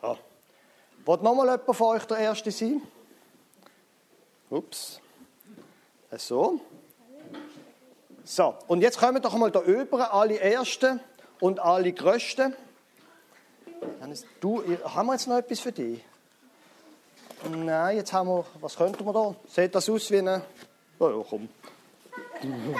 Ja. 0.03 0.19
Wird 1.07 1.23
nochmal 1.23 1.47
jemand 1.47 1.75
von 1.75 1.97
euch 1.97 2.05
der 2.05 2.19
Erste 2.19 2.51
sein? 2.51 2.83
Ups. 4.51 5.01
So. 6.19 6.61
So, 8.29 8.57
und 8.67 8.81
jetzt 8.81 8.99
kommen 8.99 9.23
doch 9.23 9.35
mal 9.35 9.53
da 9.53 9.61
über, 9.61 10.13
alle 10.13 10.41
Ersten 10.41 10.99
und 11.39 11.61
alle 11.61 11.93
Größten. 11.93 12.57
Du, 14.41 14.65
haben 14.85 15.07
wir 15.07 15.13
jetzt 15.13 15.29
noch 15.29 15.37
etwas 15.37 15.61
für 15.61 15.71
dich? 15.71 16.05
Nein, 17.49 17.99
jetzt 17.99 18.13
haben 18.13 18.29
wir, 18.29 18.45
was 18.61 18.75
könnten 18.75 19.05
wir 19.05 19.13
da? 19.13 19.33
Sieht 19.47 19.77
das 19.77 19.89
aus 19.89 20.11
wie 20.11 20.19
eine, 20.19 20.43
oh 20.99 21.09
ja, 21.09 21.25
komm. 21.31 21.49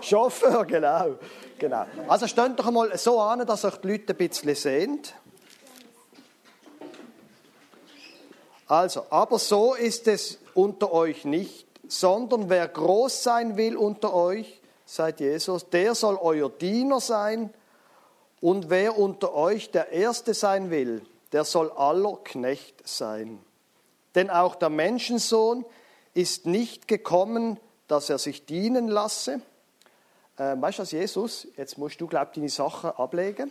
Chauffeur, 0.00 0.64
genau. 0.64 1.14
genau. 1.60 1.86
Also 2.08 2.26
steht 2.26 2.58
doch 2.58 2.68
mal 2.72 2.98
so 2.98 3.20
an, 3.20 3.46
dass 3.46 3.64
euch 3.66 3.76
die 3.76 3.86
Leute 3.86 4.14
ein 4.14 4.16
bisschen 4.16 4.56
sehen. 4.56 5.00
Also, 8.66 9.06
aber 9.10 9.38
so 9.38 9.74
ist 9.74 10.08
es 10.08 10.40
unter 10.54 10.92
euch 10.92 11.24
nicht, 11.24 11.67
sondern 11.88 12.48
wer 12.48 12.68
groß 12.68 13.22
sein 13.22 13.56
will 13.56 13.76
unter 13.76 14.14
euch, 14.14 14.60
sagt 14.84 15.20
Jesus, 15.20 15.68
der 15.68 15.94
soll 15.94 16.16
euer 16.20 16.50
Diener 16.50 17.00
sein. 17.00 17.52
Und 18.40 18.70
wer 18.70 18.96
unter 18.96 19.34
euch 19.34 19.70
der 19.70 19.90
Erste 19.90 20.32
sein 20.32 20.70
will, 20.70 21.02
der 21.32 21.44
soll 21.44 21.70
aller 21.72 22.16
Knecht 22.22 22.86
sein. 22.86 23.40
Denn 24.14 24.30
auch 24.30 24.54
der 24.54 24.70
Menschensohn 24.70 25.64
ist 26.14 26.46
nicht 26.46 26.88
gekommen, 26.88 27.58
dass 27.88 28.10
er 28.10 28.18
sich 28.18 28.46
dienen 28.46 28.88
lasse. 28.88 29.40
Äh, 30.36 30.54
weißt 30.60 30.78
du 30.78 30.82
was, 30.82 30.92
Jesus, 30.92 31.48
jetzt 31.56 31.78
musst 31.78 32.00
du, 32.00 32.06
glaub 32.06 32.32
deine 32.32 32.48
Sachen 32.48 32.90
ablegen. 32.90 33.50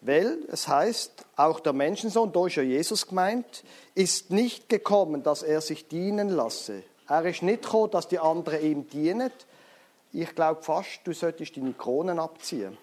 Weil 0.00 0.38
es 0.48 0.68
heißt, 0.68 1.24
auch 1.36 1.60
der 1.60 1.72
Menschensohn, 1.72 2.32
da 2.32 2.46
ist 2.46 2.56
ja 2.56 2.62
Jesus 2.62 3.06
gemeint, 3.06 3.64
ist 3.94 4.30
nicht 4.30 4.68
gekommen, 4.68 5.22
dass 5.22 5.42
er 5.42 5.60
sich 5.60 5.88
dienen 5.88 6.28
lasse. 6.28 6.82
Er 7.08 7.24
ist 7.24 7.42
nicht 7.42 7.62
gekommen, 7.62 7.90
dass 7.90 8.08
die 8.08 8.18
anderen 8.18 8.60
ihm 8.62 8.88
dienen. 8.88 9.30
Ich 10.12 10.34
glaube 10.34 10.62
fast, 10.62 11.00
du 11.04 11.12
solltest 11.12 11.56
deine 11.56 11.72
Kronen 11.72 12.18
abziehen. 12.18 12.76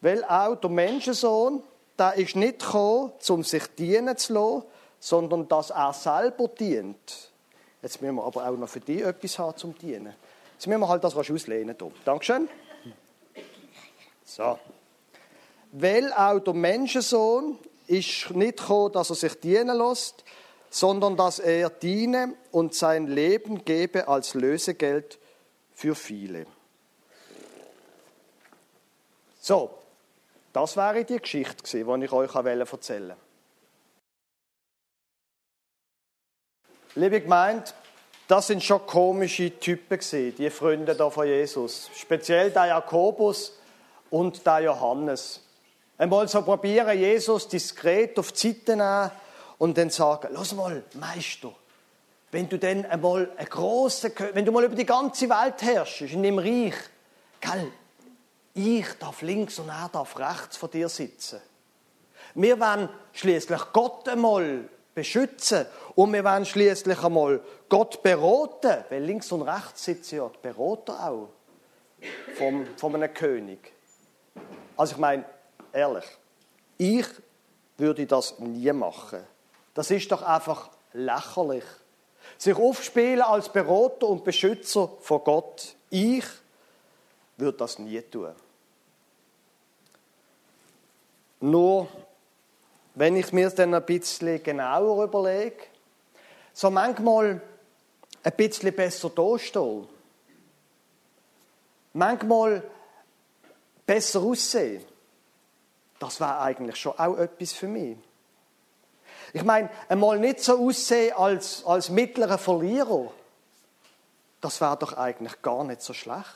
Weil 0.00 0.24
auch 0.24 0.56
der 0.56 0.70
Menschensohn 0.70 1.62
der 1.98 2.14
ist 2.14 2.36
nicht 2.36 2.60
gekommen, 2.60 3.12
um 3.28 3.44
sich 3.44 3.66
dienen 3.78 4.16
zu 4.16 4.32
lassen, 4.32 4.64
sondern 4.98 5.46
dass 5.48 5.70
er 5.70 5.92
selber 5.92 6.48
dient. 6.48 7.30
Jetzt 7.82 8.00
müssen 8.00 8.16
wir 8.16 8.24
aber 8.24 8.48
auch 8.48 8.56
noch 8.56 8.68
für 8.68 8.80
dich 8.80 9.02
etwas 9.02 9.38
haben 9.38 9.56
zum 9.56 9.76
Dienen. 9.78 10.14
Jetzt 10.54 10.66
müssen 10.66 10.80
wir 10.80 10.88
halt 10.88 11.04
das 11.04 11.16
auslehnen. 11.16 11.76
Hier. 11.78 11.92
Dankeschön. 12.04 12.48
So. 14.24 14.58
Weil 15.72 16.12
auch 16.12 16.38
der 16.38 16.54
Menschensohn 16.54 17.58
ist 17.86 18.30
nicht 18.30 18.58
gekommen, 18.58 18.92
dass 18.92 19.10
er 19.10 19.16
sich 19.16 19.40
dienen 19.40 19.76
lässt, 19.76 20.24
sondern 20.70 21.16
dass 21.16 21.38
er 21.38 21.70
diene 21.70 22.34
und 22.50 22.74
sein 22.74 23.06
Leben 23.06 23.64
gebe 23.64 24.08
als 24.08 24.34
Lösegeld 24.34 25.18
für 25.74 25.94
viele. 25.94 26.46
So, 29.40 29.70
das 30.52 30.76
wäre 30.76 31.04
die 31.04 31.18
Geschichte 31.18 31.62
die 31.64 32.04
ich 32.04 32.12
euch 32.12 32.34
erzählen 32.34 33.08
wollte. 33.08 33.16
Liebe 36.94 37.20
Gemeinde, 37.22 37.64
das 38.28 38.46
sind 38.46 38.62
schon 38.62 38.86
komische 38.86 39.58
Typen 39.58 39.98
gewesen, 39.98 40.34
die 40.36 40.50
Freunde 40.50 40.94
da 40.94 41.10
von 41.10 41.26
Jesus. 41.26 41.90
Speziell 41.94 42.50
der 42.50 42.66
Jakobus 42.66 43.58
und 44.10 44.46
der 44.46 44.60
Johannes. 44.60 45.40
Einmal 45.98 46.28
so 46.28 46.42
probieren, 46.42 46.98
Jesus 46.98 47.48
diskret 47.48 48.18
auf 48.18 48.32
die 48.32 48.48
Seite 48.48 48.76
nehmen 48.76 49.10
und 49.58 49.78
dann 49.78 49.90
sagen, 49.90 50.34
los 50.34 50.54
mal, 50.54 50.82
Meister, 50.94 51.52
wenn 52.32 52.48
du 52.48 52.58
dann 52.58 52.84
einmal 52.86 53.30
ein 53.36 53.46
grosser, 53.46 54.10
wenn 54.32 54.44
du 54.44 54.52
mal 54.52 54.64
über 54.64 54.74
die 54.74 54.86
ganze 54.86 55.28
Welt 55.28 55.62
herrschst, 55.62 56.12
in 56.12 56.22
dem 56.22 56.38
Reich, 56.38 56.74
gell, 57.40 57.70
ich 58.54 58.86
darf 58.98 59.22
links 59.22 59.58
und 59.58 59.68
er 59.68 59.88
darf 59.92 60.18
rechts 60.18 60.56
von 60.56 60.70
dir 60.70 60.88
sitzen. 60.88 61.40
Wir 62.34 62.58
wollen 62.58 62.88
schließlich 63.12 63.60
Gott 63.72 64.08
einmal 64.08 64.64
beschützen 64.94 65.66
und 65.94 66.12
wir 66.12 66.24
wollen 66.24 66.44
schließlich 66.44 67.02
einmal 67.02 67.40
Gott 67.68 68.02
beraten, 68.02 68.84
weil 68.88 69.02
links 69.02 69.30
und 69.32 69.42
rechts 69.42 69.84
sitzen 69.84 70.16
ja 70.16 70.28
die 70.28 70.48
Berater 70.48 71.08
auch 71.08 71.28
vom, 72.36 72.66
von 72.76 72.94
einem 72.94 73.12
König. 73.12 73.72
Also 74.76 74.94
ich 74.94 74.98
meine, 74.98 75.24
ehrlich, 75.72 76.04
ich 76.78 77.06
würde 77.78 78.06
das 78.06 78.38
nie 78.38 78.72
machen. 78.72 79.20
Das 79.74 79.90
ist 79.90 80.10
doch 80.10 80.22
einfach 80.22 80.70
lächerlich. 80.92 81.64
Sich 82.38 82.56
aufspielen 82.56 83.22
als 83.22 83.48
Berater 83.48 84.08
und 84.08 84.24
Beschützer 84.24 84.90
von 85.00 85.24
Gott. 85.24 85.74
Ich 85.90 86.24
würde 87.36 87.58
das 87.58 87.78
nie 87.78 88.00
tun. 88.02 88.32
Nur, 91.40 91.88
wenn 92.94 93.16
ich 93.16 93.32
mir 93.32 93.48
es 93.48 93.54
dann 93.54 93.74
ein 93.74 93.84
bisschen 93.84 94.42
genauer 94.42 95.04
überlege, 95.04 95.56
so 96.52 96.70
manchmal 96.70 97.40
ein 98.22 98.32
bisschen 98.36 98.74
besser 98.74 99.10
dastehen. 99.10 99.88
Manchmal 101.94 102.62
besser 103.84 104.20
aussehen. 104.20 104.84
Das 106.02 106.18
wäre 106.18 106.40
eigentlich 106.40 106.74
schon 106.74 106.98
auch 106.98 107.16
etwas 107.16 107.52
für 107.52 107.68
mich. 107.68 107.96
Ich 109.32 109.44
meine, 109.44 109.70
einmal 109.88 110.18
nicht 110.18 110.40
so 110.40 110.58
aussehen 110.58 111.14
als, 111.16 111.64
als 111.64 111.90
mittlerer 111.90 112.38
Verlierer, 112.38 113.12
das 114.40 114.60
wäre 114.60 114.76
doch 114.76 114.94
eigentlich 114.94 115.40
gar 115.42 115.62
nicht 115.62 115.80
so 115.80 115.92
schlecht. 115.92 116.26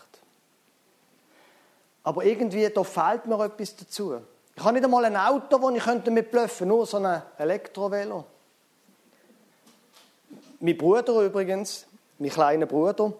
Aber 2.04 2.24
irgendwie, 2.24 2.70
da 2.70 2.84
fehlt 2.84 3.26
mir 3.26 3.44
etwas 3.44 3.74
dazu. 3.74 4.20
Ich 4.54 4.62
habe 4.62 4.74
nicht 4.74 4.84
einmal 4.84 5.04
ein 5.04 5.16
Auto, 5.16 5.58
das 5.58 5.76
ich 5.76 5.82
könnte 5.82 6.12
mit 6.12 6.30
blöffen, 6.30 6.68
nur 6.68 6.86
so 6.86 6.98
ein 6.98 7.22
Elektrovelo. 7.36 8.24
Mein 10.60 10.78
Bruder 10.78 11.22
übrigens, 11.22 11.86
mein 12.20 12.30
kleiner 12.30 12.66
Bruder, 12.66 13.14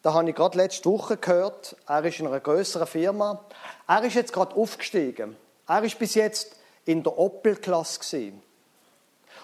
da 0.00 0.14
habe 0.14 0.30
ich 0.30 0.34
gerade 0.34 0.56
letzte 0.56 0.88
Woche 0.88 1.18
gehört, 1.18 1.76
er 1.86 2.02
ist 2.06 2.20
in 2.20 2.26
einer 2.26 2.40
größeren 2.40 2.86
Firma. 2.86 3.44
Er 3.86 4.02
ist 4.02 4.14
jetzt 4.14 4.32
gerade 4.32 4.56
aufgestiegen. 4.56 5.43
Er 5.66 5.82
ist 5.82 5.98
bis 5.98 6.14
jetzt 6.14 6.56
in 6.84 7.02
der 7.02 7.18
Opel-Klasse 7.18 8.32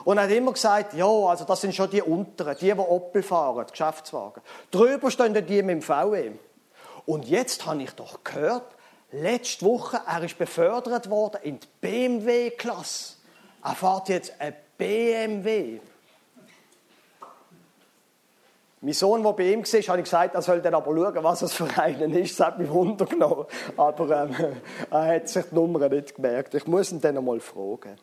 Und 0.05 0.21
hat 0.21 0.31
immer 0.31 0.53
gesagt, 0.53 0.95
ja, 0.95 1.07
also 1.07 1.45
das 1.45 1.61
sind 1.61 1.75
schon 1.75 1.91
die 1.91 2.03
Unteren, 2.03 2.57
die, 2.61 2.67
die 2.67 2.79
Opel 2.79 3.23
fahren, 3.23 3.65
die 3.67 3.71
Geschäftswagen. 3.71 4.43
Drüber 4.71 5.11
stehen 5.11 5.35
die 5.35 5.63
mit 5.63 5.77
dem 5.77 5.83
VW. 5.83 6.33
Und 7.07 7.27
jetzt 7.27 7.67
habe 7.67 7.83
ich 7.83 7.93
doch 7.93 8.23
gehört, 8.23 8.77
letzte 9.11 9.65
Woche, 9.65 10.01
er 10.07 10.23
ist 10.23 10.39
befördert 10.39 11.11
worden 11.11 11.41
in 11.43 11.61
die 11.61 11.67
BMW-Klasse. 11.81 13.15
Er 13.63 13.75
fährt 13.75 14.09
jetzt 14.09 14.33
ein 14.39 14.55
BMW. 14.79 15.81
Mein 18.83 18.95
Sohn, 18.95 19.23
der 19.23 19.33
bei 19.35 19.53
ihm 19.53 19.63
war, 19.63 19.81
habe 19.83 19.99
ich 19.99 20.05
gesagt, 20.05 20.35
er 20.35 20.41
soll 20.41 20.63
dann 20.63 20.75
aber 20.75 20.95
schauen, 20.95 21.23
was 21.23 21.43
es 21.43 21.53
für 21.53 21.69
einen 21.79 22.15
ist. 22.15 22.41
Das 22.41 22.47
hat 22.47 22.59
mich 22.59 22.71
wundergenommen. 22.71 23.45
Aber 23.77 24.25
ähm, 24.25 24.57
er 24.91 25.17
hat 25.17 25.29
sich 25.29 25.45
die 25.47 25.55
Nummer 25.55 25.87
nicht 25.91 26.15
gemerkt. 26.15 26.55
Ich 26.55 26.67
muss 26.67 26.91
ihn 26.91 27.01
dann 27.01 27.19
einmal 27.19 27.41
fragen. 27.41 27.99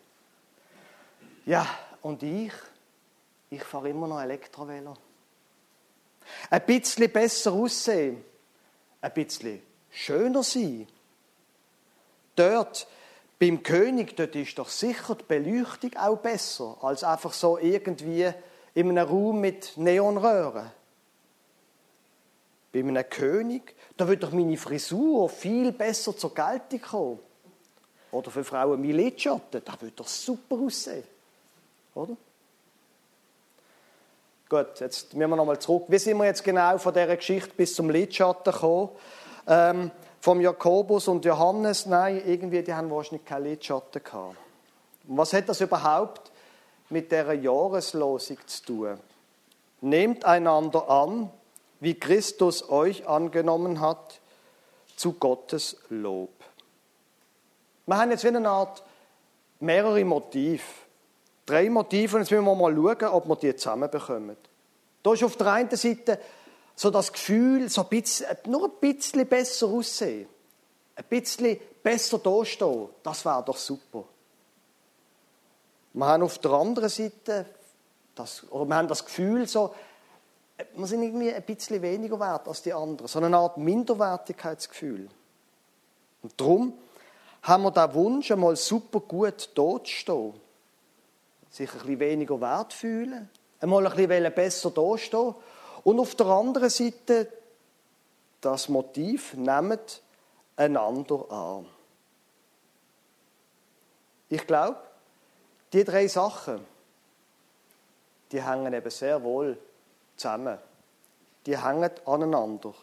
Ja, 1.46 1.66
und 2.02 2.22
ich? 2.22 2.52
Ich 3.50 3.64
fahre 3.64 3.88
immer 3.88 4.06
noch 4.06 4.20
Elektrovelo. 4.20 4.94
Ein 6.50 6.64
bisschen 6.64 7.10
besser 7.10 7.52
aussehen. 7.52 8.24
Ein 9.00 9.14
bisschen 9.14 9.60
schöner 9.90 10.44
sein. 10.44 10.86
Dort, 12.36 12.86
beim 13.40 13.64
König, 13.64 14.16
dort 14.16 14.36
ist 14.36 14.58
doch 14.58 14.68
sicher 14.68 15.16
die 15.16 15.24
Beleuchtung 15.24 15.96
auch 15.96 16.18
besser, 16.18 16.76
als 16.82 17.02
einfach 17.02 17.32
so 17.32 17.58
irgendwie 17.58 18.32
in 18.78 18.90
einem 18.90 19.08
Raum 19.08 19.40
mit 19.40 19.72
Neonröhren. 19.76 20.70
Bei 22.72 22.78
einem 22.78 23.10
König, 23.10 23.74
da 23.96 24.06
wird 24.06 24.22
doch 24.22 24.30
meine 24.30 24.56
Frisur 24.56 25.28
viel 25.28 25.72
besser 25.72 26.16
zur 26.16 26.32
Geltung 26.32 26.80
kommen. 26.80 27.18
Oder 28.12 28.30
für 28.30 28.44
Frauen 28.44 28.80
mein 28.80 28.92
Lidschatten, 28.92 29.62
da 29.64 29.74
wird 29.80 29.98
doch 29.98 30.06
super 30.06 30.54
aussehen. 30.54 31.02
Oder? 31.96 32.16
Gut, 34.48 34.78
jetzt 34.78 35.12
müssen 35.12 35.30
wir 35.30 35.36
nochmal 35.36 35.58
zurück. 35.58 35.86
Wie 35.88 35.98
sind 35.98 36.16
wir 36.16 36.26
jetzt 36.26 36.44
genau 36.44 36.78
von 36.78 36.94
dieser 36.94 37.16
Geschichte 37.16 37.50
bis 37.56 37.74
zum 37.74 37.90
Lidschatten 37.90 38.52
gekommen? 38.52 38.90
Ähm, 39.48 39.90
vom 40.20 40.40
Jakobus 40.40 41.08
und 41.08 41.24
Johannes, 41.24 41.86
nein, 41.86 42.22
irgendwie, 42.24 42.62
die 42.62 42.72
haben 42.72 42.92
wahrscheinlich 42.92 43.24
keinen 43.24 43.44
Lidschatten 43.44 44.04
gehabt. 44.04 44.36
Was 45.02 45.32
hat 45.32 45.48
das 45.48 45.60
überhaupt 45.60 46.27
mit 46.90 47.12
der 47.12 47.34
Jahreslosung 47.34 48.38
zu 48.46 48.64
tun. 48.64 48.98
Nehmt 49.80 50.24
einander 50.24 50.88
an, 50.88 51.30
wie 51.80 51.94
Christus 51.94 52.68
euch 52.68 53.06
angenommen 53.06 53.80
hat, 53.80 54.20
zu 54.96 55.12
Gottes 55.12 55.76
Lob. 55.90 56.30
Wir 57.86 57.96
haben 57.96 58.10
jetzt 58.10 58.24
wie 58.24 58.28
eine 58.28 58.48
Art 58.48 58.82
mehrere 59.60 60.04
Motive. 60.04 60.62
Drei 61.46 61.70
Motive 61.70 62.16
und 62.16 62.22
jetzt 62.22 62.30
müssen 62.30 62.44
wir 62.44 62.54
mal 62.54 62.74
schauen, 62.74 63.12
ob 63.14 63.28
wir 63.28 63.36
die 63.36 63.56
zusammenbekommen. 63.56 64.36
Da 65.02 65.12
ist 65.12 65.22
auf 65.22 65.36
der 65.36 65.52
einen 65.52 65.70
Seite 65.70 66.18
so 66.74 66.90
das 66.90 67.12
Gefühl, 67.12 67.68
so 67.68 67.82
ein 67.82 67.88
bisschen, 67.88 68.26
nur 68.46 68.64
ein 68.66 68.78
bisschen 68.80 69.26
besser 69.26 69.66
aussehen. 69.68 70.28
Ein 70.94 71.04
bisschen 71.08 71.58
besser 71.82 72.18
dastehen. 72.18 72.88
Das 73.02 73.24
wäre 73.24 73.42
doch 73.44 73.56
super. 73.56 74.04
Wir 75.92 76.06
haben 76.06 76.22
auf 76.22 76.38
der 76.38 76.52
anderen 76.52 76.88
Seite, 76.88 77.46
das, 78.14 78.50
oder 78.50 78.66
wir 78.66 78.76
haben 78.76 78.88
das 78.88 79.04
Gefühl, 79.04 79.46
so, 79.46 79.74
wir 80.74 80.86
sind 80.86 81.02
irgendwie 81.02 81.32
ein 81.32 81.42
bisschen 81.42 81.80
weniger 81.82 82.18
wert 82.18 82.48
als 82.48 82.62
die 82.62 82.72
anderen. 82.72 83.06
So 83.08 83.20
eine 83.20 83.36
Art 83.36 83.56
Minderwertigkeitsgefühl. 83.56 85.08
Und 86.22 86.40
darum 86.40 86.72
haben 87.42 87.62
wir 87.62 87.70
den 87.70 87.94
Wunsch, 87.94 88.30
einmal 88.30 88.56
super 88.56 89.00
gut 89.00 89.50
dort 89.54 89.86
zu 89.86 89.92
stehen. 89.92 90.34
Sich 91.50 91.70
ein 91.70 91.78
bisschen 91.78 92.00
weniger 92.00 92.40
wert 92.40 92.72
fühlen, 92.72 93.30
einmal 93.60 93.86
ein 93.86 93.94
bisschen 93.94 94.34
besser 94.34 94.70
dastehen. 94.70 95.34
Und 95.84 96.00
auf 96.00 96.14
der 96.16 96.26
anderen 96.26 96.70
Seite 96.70 97.28
das 98.40 98.68
Motiv, 98.68 99.34
nehmt 99.34 100.02
einander 100.56 101.30
an. 101.30 101.66
Ich 104.28 104.46
glaube, 104.46 104.78
die 105.72 105.84
drei 105.84 106.08
Sachen, 106.08 106.64
die 108.32 108.42
hängen 108.42 108.72
eben 108.72 108.90
sehr 108.90 109.22
wohl 109.22 109.58
zusammen. 110.16 110.58
Die 111.46 111.56
hängen 111.56 111.90
aneinander. 112.04 112.74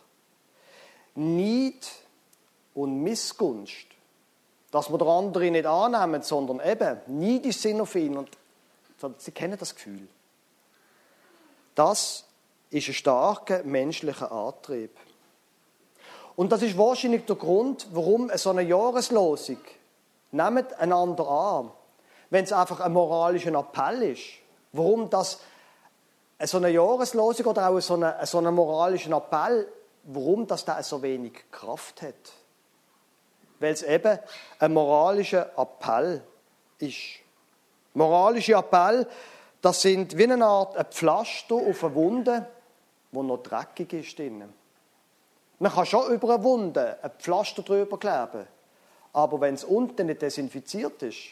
Neid 1.16 1.92
und 2.74 3.04
Missgunst, 3.04 3.88
dass 4.72 4.90
wir 4.90 4.98
den 4.98 5.08
anderen 5.08 5.54
nicht 5.54 5.66
annehmen, 5.66 6.22
sondern 6.24 6.60
eben 6.60 7.00
neidisch 7.08 7.58
sind 7.58 7.80
auf 7.80 7.96
ihn 7.96 8.18
und 8.18 8.30
sie 9.18 9.32
kennen 9.32 9.58
das 9.58 9.76
Gefühl. 9.76 10.08
Das 11.76 12.26
ist 12.70 12.88
ein 12.88 12.94
starker 12.94 13.64
menschlicher 13.64 14.32
Antrieb. 14.32 14.92
Und 16.36 16.52
das 16.52 16.62
ist 16.62 16.78
wahrscheinlich 16.78 17.26
der 17.26 17.36
Grund, 17.36 17.88
warum 17.92 18.30
so 18.36 18.50
eine 18.50 18.64
Jahreslosung 18.64 19.60
Nehmt 20.32 20.74
einander 20.74 21.30
an. 21.30 21.72
Wenn 22.30 22.44
es 22.44 22.54
einfach 22.54 22.80
ein 22.80 22.94
moralischer 22.94 23.54
Appell 23.54 24.04
ist, 24.04 24.24
warum 24.72 25.10
das 25.10 25.40
so 26.44 26.58
eine 26.58 26.70
Jahreslosung 26.70 27.46
oder 27.46 27.70
auch 27.70 27.80
so 27.80 27.94
einen 27.94 28.14
so 28.26 28.38
eine 28.40 28.52
moralischen 28.52 29.14
Appell, 29.14 29.68
warum 30.04 30.48
das 30.48 30.66
da 30.66 30.82
so 30.84 31.02
wenig 31.02 31.34
Kraft 31.52 32.02
hat. 32.02 32.14
Weil 33.60 33.74
es 33.74 33.84
eben 33.84 34.20
ein 34.60 34.74
moralischer 34.74 35.52
Appell 35.58 36.22
ist. 36.80 37.20
Moralische 37.94 38.54
Appell, 38.54 39.08
das 39.62 39.82
sind 39.82 40.18
wie 40.18 40.24
eine 40.26 40.46
Art 40.46 40.76
ein 40.76 40.86
Pflaster 40.86 41.56
auf 41.56 41.84
eine 41.84 41.96
Wunde, 41.96 42.46
wo 43.12 43.24
noch 43.24 43.42
dreckig 43.42 43.94
ist 43.94 44.20
drinnen. 44.20 44.54
Man 45.60 45.72
kann 45.72 45.86
schon 45.86 46.12
über 46.14 46.36
eine 46.36 46.44
Wunde 46.44 46.98
ein 47.02 47.12
Pflaster 47.18 47.64
drüber 47.64 47.98
kleben, 47.98 48.46
aber 49.14 49.40
wenn 49.40 49.56
es 49.56 49.64
unten 49.64 50.08
nicht 50.08 50.22
desinfiziert 50.22 51.02
ist, 51.02 51.30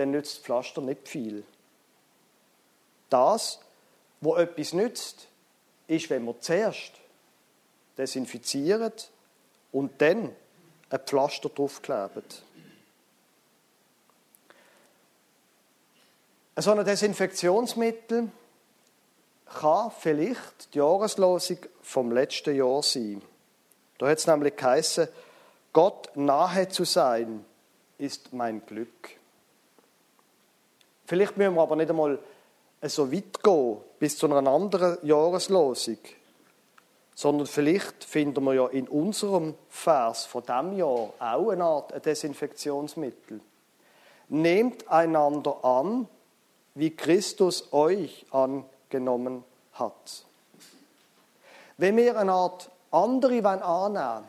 dann 0.00 0.12
nützt 0.12 0.38
das 0.38 0.44
Pflaster 0.44 0.80
nicht 0.80 1.08
viel. 1.08 1.44
Das, 3.10 3.60
wo 4.20 4.36
etwas 4.36 4.72
nützt, 4.72 5.28
ist, 5.86 6.08
wenn 6.08 6.24
man 6.24 6.40
zuerst 6.40 6.92
desinfiziert 7.98 9.10
und 9.72 10.00
dann 10.00 10.34
ein 10.88 11.00
Pflaster 11.00 11.50
draufklebt. 11.50 12.42
So 16.56 16.72
ein 16.72 16.84
Desinfektionsmittel 16.84 18.30
kann 19.46 19.90
vielleicht 19.90 20.74
die 20.74 20.78
Jahreslosung 20.78 21.58
vom 21.82 22.12
letzten 22.12 22.56
Jahr 22.56 22.82
sein. 22.82 23.22
Da 23.98 24.08
hat 24.08 24.18
es 24.18 24.26
nämlich 24.26 24.56
geheißen, 24.56 25.08
Gott 25.72 26.10
nahe 26.16 26.68
zu 26.68 26.84
sein, 26.84 27.44
ist 27.98 28.32
mein 28.32 28.64
Glück. 28.64 29.19
Vielleicht 31.10 31.36
müssen 31.36 31.56
wir 31.56 31.62
aber 31.62 31.74
nicht 31.74 31.90
einmal 31.90 32.20
so 32.82 33.12
weit 33.12 33.42
gehen 33.42 33.78
bis 33.98 34.16
zu 34.16 34.32
einer 34.32 34.48
anderen 34.48 34.96
Jahreslosung, 35.02 35.98
sondern 37.16 37.48
vielleicht 37.48 38.04
finden 38.04 38.44
wir 38.44 38.54
ja 38.54 38.66
in 38.68 38.86
unserem 38.86 39.56
Vers 39.68 40.26
von 40.26 40.44
dem 40.44 40.78
Jahr 40.78 41.12
auch 41.18 41.50
eine 41.50 41.64
Art 41.64 42.06
Desinfektionsmittel. 42.06 43.40
Nehmt 44.28 44.88
einander 44.88 45.64
an, 45.64 46.06
wie 46.76 46.94
Christus 46.94 47.72
euch 47.72 48.24
angenommen 48.30 49.42
hat. 49.72 50.24
Wenn 51.76 51.96
wir 51.96 52.16
eine 52.16 52.34
Art 52.34 52.70
andere 52.92 53.44
annehmen 53.64 54.28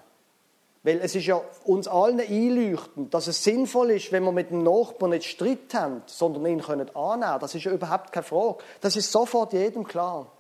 weil 0.84 1.00
es 1.02 1.14
ist 1.14 1.28
ja 1.28 1.40
uns 1.64 1.88
allen 1.88 2.20
einleuchtend, 2.20 3.14
dass 3.14 3.28
es 3.28 3.44
sinnvoll 3.44 3.92
ist, 3.92 4.12
wenn 4.12 4.24
wir 4.24 4.32
mit 4.32 4.50
dem 4.50 4.64
Nachbarn 4.64 5.12
nicht 5.12 5.30
Streit 5.30 5.74
haben, 5.74 6.02
sondern 6.08 6.46
ihn 6.48 6.62
können 6.62 6.96
annehmen. 6.96 7.40
Das 7.40 7.54
ist 7.54 7.66
ja 7.66 7.72
überhaupt 7.72 8.12
keine 8.12 8.24
Frage. 8.24 8.64
Das 8.82 8.96
ist 8.96 9.12
sofort 9.12 9.54
jedem 9.54 9.84
klar. 9.84 10.32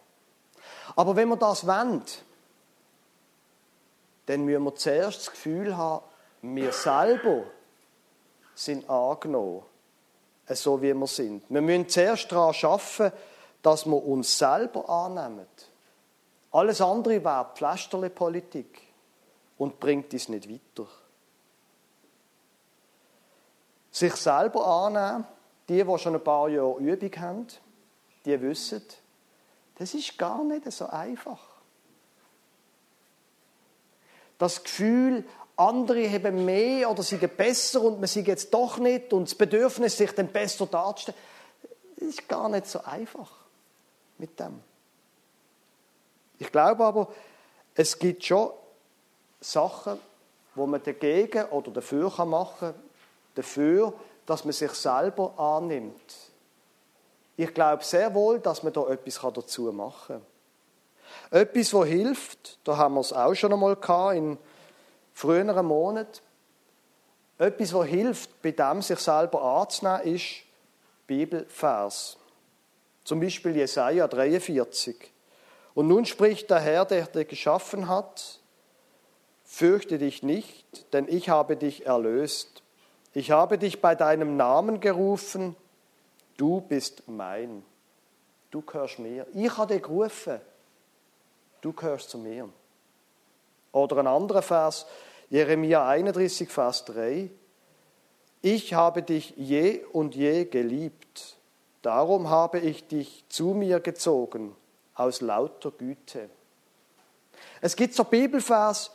Aber 0.96 1.16
wenn 1.16 1.30
wir 1.30 1.38
das 1.38 1.68
wollen, 1.68 2.02
dann 4.26 4.46
müssen 4.46 4.64
wir 4.64 4.76
zuerst 4.76 5.20
das 5.20 5.32
Gefühl 5.32 5.78
haben, 5.78 6.04
wir 6.42 6.72
selber 6.72 7.44
sind 8.56 8.90
angenommen, 8.90 9.62
so 10.48 10.82
wie 10.82 10.94
wir 10.94 11.08
sind. 11.08 11.44
Wir 11.50 11.62
müssen 11.62 11.88
zuerst 11.88 12.32
daran 12.32 12.56
arbeiten, 12.64 13.16
dass 13.62 13.86
wir 13.86 14.04
uns 14.04 14.40
selber 14.40 14.90
annehmen. 14.90 15.46
Alles 16.52 16.82
andere 16.82 17.24
wäre 17.24 17.52
Pflasterle-Politik 17.54 18.91
und 19.62 19.80
bringt 19.80 20.12
uns 20.12 20.28
nicht 20.28 20.50
weiter. 20.50 20.90
Sich 23.92 24.16
selber 24.16 24.66
annehmen, 24.66 25.28
die, 25.70 25.84
die 25.84 25.98
schon 26.00 26.16
ein 26.16 26.24
paar 26.24 26.50
Jahre 26.50 26.80
Übung 26.80 27.16
haben, 27.18 27.48
die 28.26 28.42
wissen, 28.42 28.84
das 29.76 29.94
ist 29.94 30.18
gar 30.18 30.44
nicht 30.44 30.72
so 30.72 30.88
einfach. 30.88 31.40
Das 34.40 34.64
Gefühl, 34.64 35.26
andere 35.56 36.10
haben 36.10 36.44
mehr 36.44 36.90
oder 36.90 37.04
sind 37.04 37.38
besser 37.38 37.84
und 37.84 38.00
man 38.00 38.08
sieht 38.08 38.26
jetzt 38.26 38.52
doch 38.52 38.80
nicht 38.80 39.14
und 39.14 39.26
das 39.26 39.36
Bedürfnis, 39.36 39.96
sich 39.96 40.12
dann 40.14 40.30
besser 40.30 40.66
darzustellen, 40.66 41.20
das 41.98 42.08
ist 42.08 42.28
gar 42.28 42.50
nicht 42.50 42.66
so 42.66 42.82
einfach 42.84 43.32
mit 44.18 44.40
dem. 44.40 44.60
Ich 46.40 46.52
glaube 46.52 46.84
aber, 46.84 47.14
es 47.76 48.00
gibt 48.00 48.26
schon 48.26 48.54
Sachen, 49.42 50.00
wo 50.56 50.66
man 50.66 50.82
dagegen 50.84 51.46
oder 51.46 51.72
dafür 51.72 52.10
machen 52.26 52.74
kann, 52.74 52.84
dafür, 53.36 53.94
dass 54.26 54.46
man 54.46 54.54
sich 54.54 54.72
selber 54.72 55.38
annimmt. 55.38 56.16
Ich 57.36 57.54
glaube 57.54 57.84
sehr 57.84 58.14
wohl, 58.14 58.40
dass 58.40 58.64
man 58.64 58.72
da 58.72 58.88
etwas 58.88 59.20
dazu 59.34 59.64
machen 59.72 60.22
kann. 61.30 61.42
Etwas, 61.42 61.74
was 61.74 61.88
hilft, 61.88 62.60
da 62.64 62.78
haben 62.78 62.96
wir 62.96 63.02
es 63.02 63.14
auch 63.14 63.34
schon 63.34 63.54
einmal 63.54 63.76
gehabt, 63.76 64.16
in 64.16 64.38
früheren 65.14 65.66
Monaten. 65.66 66.20
Etwas, 67.38 67.74
was 67.74 67.88
hilft, 67.88 68.42
bei 68.42 68.52
dem 68.52 68.82
sich 68.82 69.00
selber 69.00 69.42
anzunehmen, 69.42 70.16
ist 70.16 70.44
Bibelvers. 71.08 72.18
Zum 73.04 73.20
Beispiel 73.20 73.56
Jesaja 73.56 74.08
43. 74.08 75.12
Und 75.74 75.88
nun 75.88 76.06
spricht 76.06 76.50
der 76.50 76.60
Herr, 76.60 76.86
der 76.86 77.08
dich 77.08 77.28
geschaffen 77.28 77.88
hat, 77.88 78.41
Fürchte 79.54 80.00
dich 80.00 80.24
nicht, 80.24 80.94
denn 80.94 81.10
ich 81.10 81.28
habe 81.28 81.58
dich 81.58 81.86
erlöst. 81.86 82.64
Ich 83.14 83.32
habe 83.32 83.58
dich 83.58 83.82
bei 83.82 83.96
deinem 83.96 84.38
Namen 84.38 84.80
gerufen. 84.80 85.58
Du 86.38 86.62
bist 86.62 87.04
mein. 87.08 87.62
Du 88.50 88.62
gehörst 88.62 88.98
mir. 89.00 89.28
Ich 89.34 89.58
habe 89.58 89.74
dich 89.74 89.84
gerufen. 89.84 90.40
Du 91.60 91.74
gehörst 91.74 92.10
zu 92.10 92.18
mir. 92.18 92.48
Oder 93.74 93.98
ein 93.98 94.08
anderer 94.08 94.42
Vers, 94.42 94.86
Jeremia 95.30 95.86
31, 95.86 96.50
Vers 96.50 96.86
3. 96.86 97.30
Ich 98.42 98.74
habe 98.74 99.04
dich 99.04 99.34
je 99.36 99.84
und 99.92 100.16
je 100.16 100.46
geliebt. 100.46 101.36
Darum 101.82 102.30
habe 102.30 102.60
ich 102.60 102.88
dich 102.88 103.26
zu 103.28 103.48
mir 103.48 103.82
gezogen 103.82 104.56
aus 104.96 105.20
lauter 105.20 105.72
Güte. 105.72 106.30
Es 107.60 107.76
gibt 107.76 107.94
so 107.96 108.06
Bibelvers, 108.06 108.92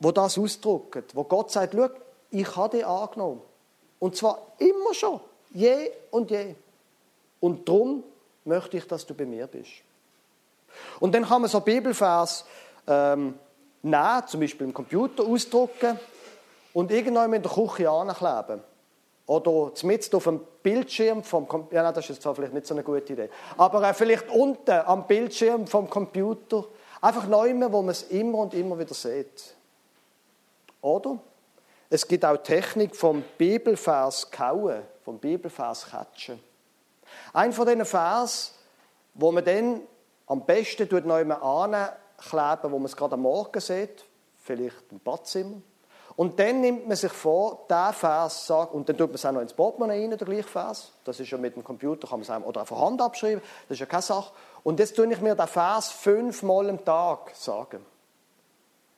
wo 0.00 0.12
das 0.12 0.38
ausdrücken, 0.38 1.04
wo 1.14 1.24
Gott 1.24 1.50
sagt, 1.50 1.74
schau, 1.74 1.88
ich 2.30 2.56
habe 2.56 2.76
dich 2.76 2.86
angenommen. 2.86 3.40
Und 3.98 4.16
zwar 4.16 4.46
immer 4.58 4.94
schon, 4.94 5.20
je 5.52 5.90
und 6.10 6.30
je. 6.30 6.54
Und 7.40 7.68
darum 7.68 8.04
möchte 8.44 8.76
ich, 8.76 8.86
dass 8.86 9.06
du 9.06 9.14
bei 9.14 9.24
mir 9.24 9.46
bist. 9.46 9.70
Und 11.00 11.14
dann 11.14 11.24
kann 11.24 11.42
man 11.42 11.50
so 11.50 11.60
Bibelvers 11.60 12.44
ähm, 12.86 13.34
nehmen, 13.82 14.26
zum 14.26 14.40
Beispiel 14.40 14.66
im 14.66 14.74
Computer 14.74 15.24
ausdrucken 15.24 15.98
und 16.72 16.90
irgendwann 16.90 17.32
in 17.32 17.42
der 17.42 17.50
Küche 17.50 17.90
ankleben. 17.90 18.62
Oder 19.26 19.74
zumindest 19.74 20.14
auf 20.14 20.24
dem 20.24 20.40
Bildschirm 20.62 21.22
vom 21.22 21.46
Computer. 21.46 21.76
Ja, 21.76 21.82
nein, 21.82 21.94
das 21.94 22.08
ist 22.08 22.22
zwar 22.22 22.34
vielleicht 22.34 22.54
nicht 22.54 22.66
so 22.66 22.74
eine 22.74 22.82
gute 22.82 23.12
Idee. 23.12 23.28
Aber 23.58 23.82
äh, 23.82 23.92
vielleicht 23.92 24.30
unten 24.30 24.70
am 24.70 25.06
Bildschirm 25.06 25.66
vom 25.66 25.90
Computer. 25.90 26.64
Einfach 27.00 27.26
neu, 27.26 27.54
wo 27.70 27.82
man 27.82 27.90
es 27.90 28.04
immer 28.04 28.38
und 28.38 28.54
immer 28.54 28.78
wieder 28.78 28.94
sieht. 28.94 29.54
Oder? 30.80 31.18
Es 31.90 32.06
gibt 32.06 32.24
auch 32.24 32.36
Technik 32.36 32.94
vom 32.94 33.24
Bibelvers 33.38 34.30
kauen, 34.30 34.82
vom 35.04 35.18
Bibelvers 35.18 35.86
catchen. 35.90 36.38
Ein 37.32 37.52
von 37.52 37.66
diesen 37.66 37.84
Vers, 37.84 38.54
wo 39.14 39.32
man 39.32 39.44
dann 39.44 39.80
am 40.26 40.44
besten 40.44 40.88
tut 40.88 41.06
neu 41.06 41.24
ankleben, 41.24 42.72
wo 42.72 42.78
man 42.78 42.84
es 42.84 42.96
gerade 42.96 43.14
am 43.14 43.22
Morgen 43.22 43.60
sieht, 43.60 44.04
vielleicht 44.36 44.92
im 44.92 45.00
Badzimmer. 45.00 45.62
Und 46.16 46.38
dann 46.40 46.60
nimmt 46.60 46.88
man 46.88 46.96
sich 46.96 47.12
vor, 47.12 47.64
der 47.70 47.92
Vers 47.92 48.46
sagt, 48.46 48.74
und 48.74 48.88
dann 48.88 48.98
tut 48.98 49.08
man 49.08 49.14
es 49.14 49.24
auch 49.24 49.32
noch 49.32 49.40
ins 49.40 49.54
Portemonnaie 49.54 50.02
rein, 50.02 50.18
der 50.18 50.26
gleiche 50.26 50.48
Vers. 50.48 50.92
Das 51.04 51.20
ist 51.20 51.30
ja 51.30 51.38
mit 51.38 51.54
dem 51.54 51.62
Computer, 51.62 52.08
kann 52.08 52.20
man 52.20 52.28
es 52.40 52.46
oder 52.46 52.62
auch 52.62 52.66
von 52.66 52.78
Hand 52.80 53.00
abschreiben, 53.00 53.40
das 53.68 53.76
ist 53.76 53.80
ja 53.80 53.86
keine 53.86 54.02
Sache. 54.02 54.32
Und 54.64 54.80
jetzt 54.80 54.96
tue 54.96 55.10
ich 55.12 55.20
mir 55.20 55.36
den 55.36 55.46
Vers 55.46 55.90
fünfmal 55.90 56.68
am 56.70 56.84
Tag 56.84 57.30
sagen. 57.34 57.86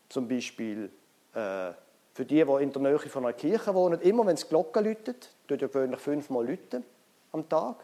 Zum 0.09 0.27
Beispiel, 0.27 0.91
äh, 1.35 1.73
für 2.13 2.25
die, 2.25 2.45
die 2.45 2.63
in 2.63 2.73
der 2.73 2.83
Nähe 2.83 2.99
von 2.99 3.25
einer 3.25 3.33
Kirche 3.33 3.75
wohnen, 3.75 4.01
immer 4.01 4.27
wenn 4.27 4.35
es 4.35 4.49
Glocken 4.49 4.85
läutet, 4.85 5.31
tut 5.47 5.61
ja 5.61 5.69
gewöhnlich 5.69 6.01
fünfmal 6.01 6.47
läuten 6.47 6.85
am 7.33 7.49
Tag, 7.49 7.77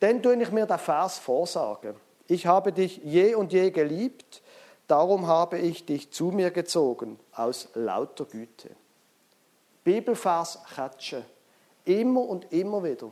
dann 0.00 0.22
tue 0.22 0.42
ich 0.42 0.50
mir 0.50 0.66
den 0.66 0.78
Vers 0.78 1.18
vorsagen. 1.18 1.94
Ich 2.26 2.46
habe 2.46 2.72
dich 2.72 2.98
je 2.98 3.34
und 3.34 3.52
je 3.52 3.70
geliebt, 3.70 4.42
darum 4.86 5.26
habe 5.26 5.58
ich 5.58 5.84
dich 5.84 6.10
zu 6.10 6.26
mir 6.26 6.50
gezogen, 6.50 7.18
aus 7.32 7.68
lauter 7.74 8.24
Güte. 8.24 8.70
Bibelvers 9.84 10.58
catchen. 10.74 11.24
Immer 11.84 12.22
und 12.22 12.52
immer 12.52 12.84
wieder. 12.84 13.10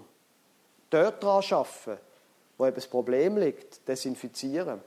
Dort 0.91 1.23
dran 1.23 1.43
arbeiten, 1.51 2.01
wo 2.57 2.67
eben 2.67 2.75
das 2.75 2.87
Problem 2.87 3.37
liegt, 3.37 3.87
desinfizieren. 3.89 4.81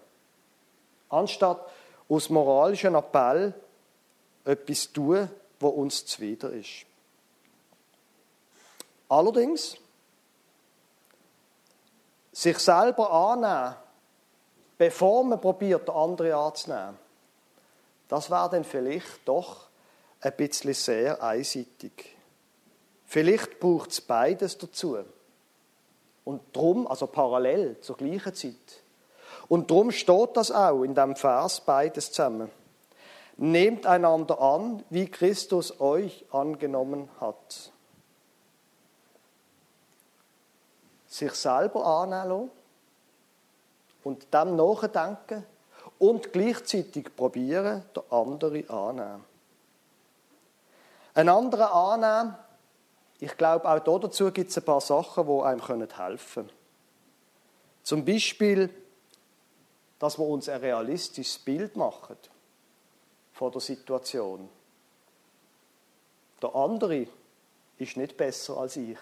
Anstatt 1.09 1.67
aus 2.07 2.29
moralischen 2.29 2.95
Appell 2.95 3.53
etwas 4.45 4.91
tun, 4.91 5.29
wo 5.59 5.67
uns 5.69 6.05
zuwider 6.05 6.51
ist. 6.51 6.85
Allerdings, 9.09 9.77
sich 12.31 12.57
selber 12.59 13.11
annehmen, 13.11 13.75
bevor 14.77 15.23
man 15.23 15.41
probiert, 15.41 15.87
den 15.87 15.95
anderen 15.95 16.31
anzunehmen, 16.33 16.97
das 18.07 18.29
wäre 18.29 18.49
dann 18.49 18.63
vielleicht 18.63 19.25
doch 19.25 19.67
ein 20.21 20.35
bisschen 20.35 20.73
sehr 20.73 21.21
einseitig. 21.21 22.15
Vielleicht 23.05 23.59
braucht 23.59 23.91
es 23.91 24.01
beides 24.01 24.57
dazu. 24.57 24.97
Und 26.23 26.41
drum, 26.55 26.87
also 26.87 27.07
parallel 27.07 27.79
zur 27.81 27.97
gleichen 27.97 28.33
Zeit. 28.33 28.55
Und 29.49 29.69
drum 29.69 29.91
steht 29.91 30.37
das 30.37 30.51
auch 30.51 30.83
in 30.83 30.95
dem 30.95 31.15
Vers 31.15 31.59
beides 31.61 32.11
zusammen. 32.11 32.49
Nehmt 33.37 33.85
einander 33.85 34.39
an, 34.39 34.83
wie 34.89 35.07
Christus 35.07 35.79
euch 35.79 36.25
angenommen 36.31 37.09
hat. 37.19 37.71
Sich 41.07 41.31
selber 41.33 41.85
annehmen 41.85 42.51
und 44.03 44.33
dem 44.33 44.55
nachdenken 44.55 45.45
und 45.99 46.33
gleichzeitig 46.33 47.15
probieren, 47.15 47.83
den 47.95 48.03
anderen 48.09 48.69
annehmen. 48.69 49.25
Ein 51.13 51.29
anderer 51.29 51.73
annehmen, 51.73 52.35
ich 53.19 53.37
glaube, 53.37 53.69
auch 53.69 53.99
dazu 53.99 54.31
gibt 54.31 54.49
es 54.49 54.57
ein 54.57 54.63
paar 54.63 54.81
Sachen, 54.81 55.27
die 55.27 55.43
einem 55.43 55.61
helfen 55.61 56.47
können. 56.47 56.49
Zum 57.83 58.05
Beispiel, 58.05 58.69
dass 59.99 60.17
wir 60.17 60.25
uns 60.25 60.49
ein 60.49 60.59
realistisches 60.59 61.37
Bild 61.37 61.75
machen 61.75 62.17
von 63.41 63.51
der 63.51 63.61
Situation. 63.61 64.47
Der 66.43 66.53
andere 66.53 67.07
ist 67.79 67.97
nicht 67.97 68.15
besser 68.15 68.57
als 68.57 68.75
ich. 68.75 68.99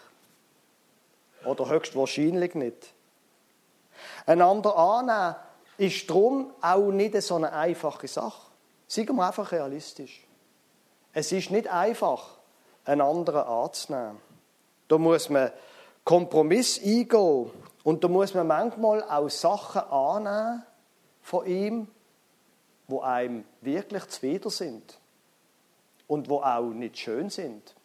Oder 1.44 1.68
höchstwahrscheinlich 1.68 2.56
nicht. 2.56 2.94
Einander 4.26 4.78
annehmen 4.78 5.36
ist 5.78 6.10
darum 6.10 6.54
auch 6.62 6.90
nicht 6.90 7.22
so 7.22 7.36
eine 7.36 7.52
einfache 7.52 8.08
Sache. 8.08 8.50
Seien 8.88 9.14
wir 9.14 9.28
einfach 9.28 9.52
realistisch. 9.52 10.26
Es 11.12 11.34
ist 11.34 11.52
nicht 11.52 11.68
einfach, 11.68 12.38
einen 12.86 13.02
anderen 13.02 13.44
anzunehmen. 13.44 14.22
Da 14.88 14.98
muss 14.98 15.30
man 15.30 15.52
Kompromiss 16.06 16.82
eingehen 16.82 17.52
und 17.84 18.06
da 18.06 18.08
muss 18.08 18.34
man 18.34 18.48
manchmal 18.48 19.04
auch 19.04 19.30
Sachen 19.30 19.82
annehmen 19.82 20.64
von 21.24 21.46
ihm, 21.46 21.90
wo 22.90 23.02
einem 23.02 23.46
wirklich 23.62 24.06
zuwider 24.08 24.50
sind 24.50 25.00
und 26.08 26.28
wo 26.28 26.42
auch 26.42 26.72
nicht 26.72 26.98
schön 26.98 27.30
sind, 27.30 27.76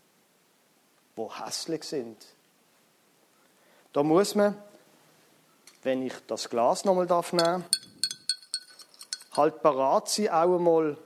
wo 1.15 1.31
hässlich 1.31 1.85
sind. 1.85 2.17
Da 3.93 4.03
muss 4.03 4.35
man, 4.35 4.57
wenn 5.83 6.03
ich 6.07 6.15
das 6.27 6.49
Glas 6.49 6.87
nochmal 6.87 7.07
darf 7.07 7.35
nehmen, 7.35 7.65
halt 9.33 9.61
parat 9.63 10.09
sein, 10.09 10.31
auch 10.31 10.57
einmal 10.57 10.97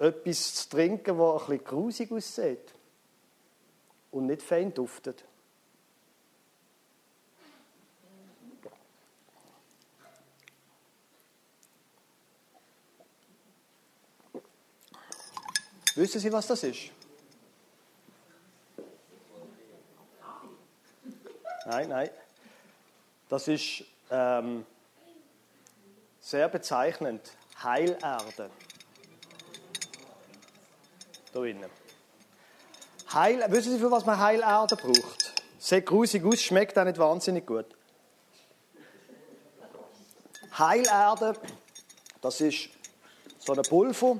etwas 0.00 0.54
zu 0.54 0.68
trinken, 0.70 1.16
das 1.16 1.42
ein 1.42 1.46
bisschen 1.46 1.64
grusig 1.64 2.12
aussieht 2.12 2.74
und 4.10 4.26
nicht 4.26 4.42
fein 4.42 4.74
duftet. 4.74 5.24
Wissen 15.96 16.20
Sie, 16.20 16.30
was 16.30 16.46
das 16.46 16.62
ist? 16.62 16.90
Nein, 21.64 21.88
nein. 21.88 22.10
Das 23.30 23.48
ist 23.48 23.82
ähm, 24.10 24.66
sehr 26.20 26.48
bezeichnend. 26.48 27.32
Heilerde. 27.62 28.50
Da 31.32 31.44
innen. 31.44 31.70
Heil, 33.12 33.44
wissen 33.48 33.72
Sie, 33.72 33.78
für 33.78 33.90
was 33.90 34.04
man 34.04 34.18
Heilerde 34.18 34.76
braucht? 34.76 35.42
Sieht 35.58 35.86
grusig 35.86 36.24
aus, 36.24 36.42
schmeckt 36.42 36.78
auch 36.78 36.84
nicht 36.84 36.98
wahnsinnig 36.98 37.46
gut. 37.46 37.66
Heilerde, 40.58 41.38
das 42.20 42.40
ist 42.42 42.68
so 43.38 43.54
ein 43.54 43.62
Pulver. 43.62 44.18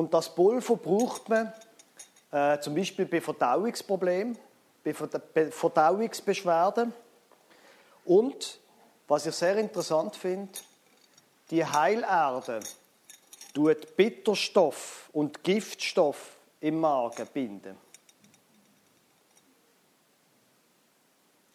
Und 0.00 0.14
das 0.14 0.34
Pulver 0.34 0.76
braucht 0.76 1.28
man 1.28 1.52
äh, 2.32 2.58
zum 2.60 2.74
Beispiel 2.74 3.04
bei 3.04 3.20
Verdauungsproblemen, 3.20 4.38
bei 4.82 4.94
Verdauungsbeschwerden. 4.94 6.94
Und, 8.06 8.60
was 9.06 9.26
ich 9.26 9.34
sehr 9.34 9.58
interessant 9.58 10.16
finde, 10.16 10.50
die 11.50 11.62
Heilerde 11.62 12.60
tut 13.52 13.94
Bitterstoff 13.94 15.10
und 15.12 15.44
Giftstoff 15.44 16.38
im 16.60 16.80
Magen 16.80 17.26
binden. 17.34 17.76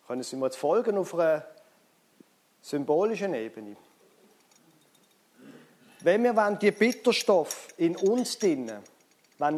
Können 0.06 0.22
Sie 0.22 0.36
mir 0.36 0.46
jetzt 0.46 0.58
folgen 0.58 1.00
auf 1.00 1.16
einer 1.16 1.48
symbolischen 2.62 3.34
Ebene? 3.34 3.76
Wenn 6.06 6.22
wir 6.24 6.58
die 6.62 6.70
Bitterstoff 6.70 7.70
in 7.78 7.96
uns 7.96 8.38
drinnen 8.38 8.84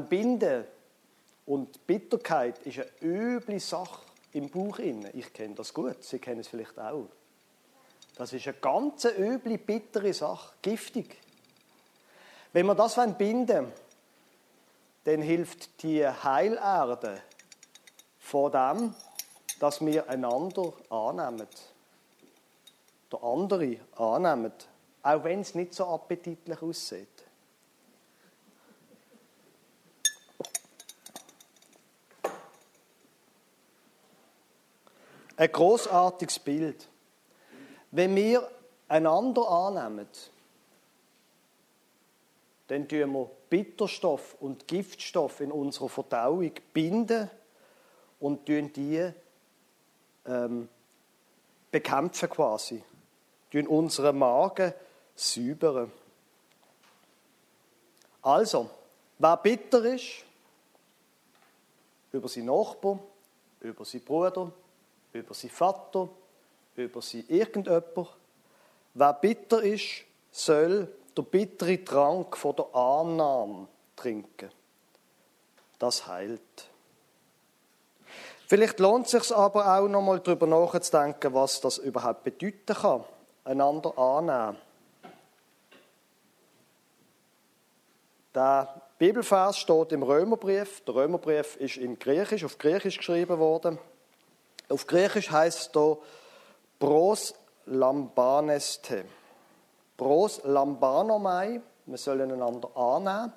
binden 0.07 0.63
und 1.45 1.86
Bitterkeit 1.86 2.57
ist 2.60 2.79
eine 2.79 2.88
üble 3.01 3.60
Sache 3.60 3.99
im 4.31 4.49
Bauch 4.49 4.79
innen. 4.79 5.10
Ich 5.12 5.33
kenne 5.33 5.55
das 5.55 5.73
gut, 5.73 6.01
Sie 6.05 6.19
kennen 6.19 6.39
es 6.39 6.47
vielleicht 6.47 6.79
auch. 6.79 7.10
Das 8.15 8.31
ist 8.31 8.47
eine 8.47 8.55
ganz 8.62 9.03
üble, 9.03 9.57
bittere 9.57 10.13
Sache, 10.13 10.53
giftig. 10.62 11.17
Wenn 12.53 12.67
wir 12.67 12.75
das 12.75 12.95
binden 13.17 13.49
wollen, 13.49 13.73
dann 15.03 15.21
hilft 15.21 15.83
die 15.83 16.07
Heilerde 16.07 17.23
vor 18.19 18.51
dem, 18.51 18.95
dass 19.60 19.86
wir 19.86 20.10
einander 20.10 20.71
annehmen. 20.89 21.45
Der 23.12 23.21
andere 23.21 23.79
annehmen, 23.97 24.53
auch 25.03 25.23
wenn 25.23 25.41
es 25.41 25.55
nicht 25.55 25.73
so 25.73 25.86
appetitlich 25.86 26.62
aussieht. 26.62 27.07
Ein 35.38 35.51
großartiges 35.51 36.39
Bild. 36.39 36.88
Wenn 37.91 38.15
wir 38.15 38.49
einander 38.88 39.47
annehmen, 39.47 40.07
dann 42.67 42.88
tun 42.88 43.13
wir 43.13 43.31
Bitterstoff 43.49 44.36
und 44.39 44.67
Giftstoff 44.67 45.39
in 45.39 45.51
unserer 45.51 45.89
Verdauung 45.89 46.51
binden 46.73 47.29
und 48.19 48.45
tun 48.45 48.73
die 48.73 49.10
ähm, 50.25 50.67
bekämpfen 51.71 52.29
quasi. 52.29 52.83
Tun 53.51 53.67
unseren 53.67 54.17
Magen 54.17 54.73
säubern. 55.17 55.91
Also, 58.21 58.69
wer 59.17 59.38
bitter 59.38 59.84
ist, 59.86 60.23
über 62.12 62.27
seinen 62.27 62.45
Nachbarn, 62.45 62.99
über 63.62 63.84
seinen 63.84 64.06
Bruder, 64.06 64.51
über 65.13 65.34
seinen 65.34 65.51
Vater, 65.51 66.10
über 66.75 67.01
sie 67.01 67.25
irgendjemand, 67.27 68.08
wer 68.93 69.13
bitter 69.13 69.63
ist, 69.63 70.06
soll 70.32 70.88
der 71.15 71.21
bittere 71.23 71.84
Trank 71.84 72.38
von 72.38 72.56
der 72.56 72.75
Annahme 72.75 73.67
trinken. 73.95 74.51
Das 75.80 76.08
heilt. 76.08 76.69
Vielleicht 78.47 78.80
lohnt 78.80 79.08
es 79.08 79.12
sich 79.12 79.36
aber 79.36 79.77
auch 79.77 79.88
noch 79.88 80.01
mal 80.01 80.19
darüber 80.19 80.47
nachzudenken, 80.47 81.34
was 81.34 81.60
das 81.60 81.80
überhaupt 81.80 82.23
bedeuten 82.23 82.73
kann, 82.73 83.03
einander 83.43 83.97
annehmen. 83.97 84.66
Der 88.38 88.71
Bibelvers 89.00 89.58
steht 89.58 89.91
im 89.93 90.04
Römerbrief. 90.04 90.82
Der 90.82 90.93
Römerbrief 90.93 91.56
ist 91.56 91.78
in 91.78 91.97
Griechisch, 91.97 92.45
auf 92.45 92.60
Griechisch 92.60 93.00
geschrieben 93.00 93.39
worden. 93.39 93.80
Auf 94.69 94.86
Griechisch 94.86 95.32
heißt 95.32 95.71
hier 95.73 95.97
Pros 96.78 97.34
lambaneste. 97.65 99.06
Pros 99.97 100.39
lambanomai, 100.43 101.62
wir 101.88 101.97
sollen 101.97 102.32
einander 102.32 102.69
annehmen. 102.78 103.34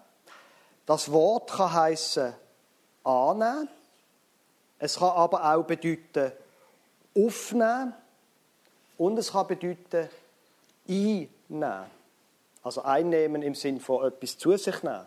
Das 0.85 1.11
Wort 1.11 1.51
kann 1.51 1.73
heißen 1.73 2.35
annehmen. 3.03 3.71
Es 4.79 4.99
kann 4.99 5.13
aber 5.13 5.55
auch 5.55 5.65
bedeuten 5.65 6.31
aufnehmen. 7.17 7.95
Und 8.99 9.19
es 9.19 9.33
kann 9.33 9.47
bedeuten 9.47 10.11
einnehmen. 10.87 12.00
Also 12.63 12.83
einnehmen 12.83 13.43
im 13.43 13.55
Sinn 13.55 13.81
von 13.81 14.07
etwas 14.07 14.37
zu 14.37 14.57
sich 14.57 14.83
nehmen. 14.83 15.07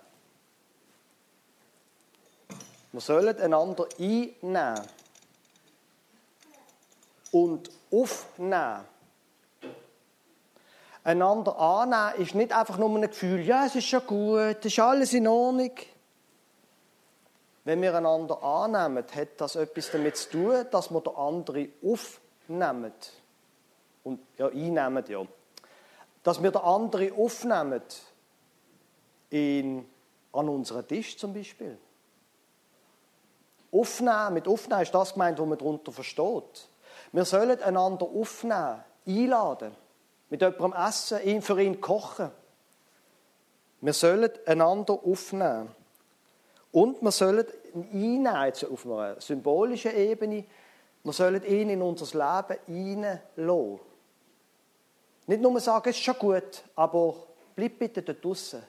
Wir 2.92 3.02
sollen 3.02 3.38
einander 3.40 3.88
einnehmen 4.00 4.82
und 7.32 7.70
aufnehmen. 7.92 8.86
Einander 11.04 11.60
annehmen 11.60 12.22
ist 12.22 12.36
nicht 12.36 12.54
einfach 12.54 12.78
nur 12.78 12.90
ein 12.90 13.02
Gefühl, 13.02 13.42
ja, 13.42 13.66
es 13.66 13.76
ist 13.76 13.88
schon 13.88 14.06
gut, 14.08 14.58
es 14.60 14.66
ist 14.66 14.80
alles 14.80 15.14
in 15.14 15.28
Ordnung. 15.28 15.72
Wenn 17.66 17.82
wir 17.82 17.96
einander 17.96 18.42
annehmen, 18.44 19.04
hat 19.14 19.30
das 19.38 19.56
etwas 19.56 19.92
damit 19.92 20.18
zu 20.18 20.30
tun, 20.32 20.66
dass 20.70 20.92
wir 20.92 21.02
den 21.02 21.16
anderen 21.16 21.74
aufnehmen. 21.84 22.94
Und 24.04 24.20
ja, 24.38 24.48
einnehmen, 24.48 25.04
ja. 25.08 25.26
Dass 26.24 26.42
wir 26.42 26.52
den 26.52 26.62
anderen 26.62 27.14
aufnehmen. 27.18 27.84
In, 29.30 29.86
an 30.32 30.50
unseren 30.50 30.88
Tisch 30.88 31.18
zum 31.18 31.34
Beispiel. 31.34 31.78
Aufnehmen, 33.72 34.34
mit 34.36 34.48
aufnehmen 34.48 34.82
ist 34.82 34.94
das 34.94 35.14
gemeint, 35.14 35.40
was 35.40 35.48
man 35.48 35.58
darunter 35.58 35.92
versteht. 35.92 36.70
Wir 37.12 37.26
sollen 37.26 37.62
einander 37.62 38.06
aufnehmen, 38.06 38.84
einladen, 39.08 39.76
mit 40.30 40.42
jemandem 40.42 40.74
essen, 40.74 41.24
ihn 41.24 41.42
für 41.42 41.62
ihn 41.62 41.82
kochen. 41.82 42.32
Wir 43.82 43.94
sollen 43.94 44.30
einander 44.46 44.94
aufnehmen. 44.94 45.70
Und 46.72 47.02
wir 47.02 47.12
sollen 47.12 47.46
ihn 47.92 48.28
einnehmen, 48.28 48.72
auf 48.72 48.86
einer 48.86 49.22
symbolischen 49.22 49.96
Ebene, 49.96 50.46
wir 51.04 51.14
sollen 51.14 51.44
ihn 51.44 51.70
in 51.70 51.82
unser 51.82 52.06
Leben 52.06 52.60
reinlassen. 52.68 53.80
Nicht 55.28 55.42
nur 55.42 55.60
sagen, 55.60 55.90
es 55.90 55.96
ist 55.96 56.04
schon 56.04 56.18
gut, 56.20 56.64
aber 56.76 57.16
bleib 57.56 57.80
bitte 57.80 58.02
dort 58.02 58.24
draußen. 58.24 58.62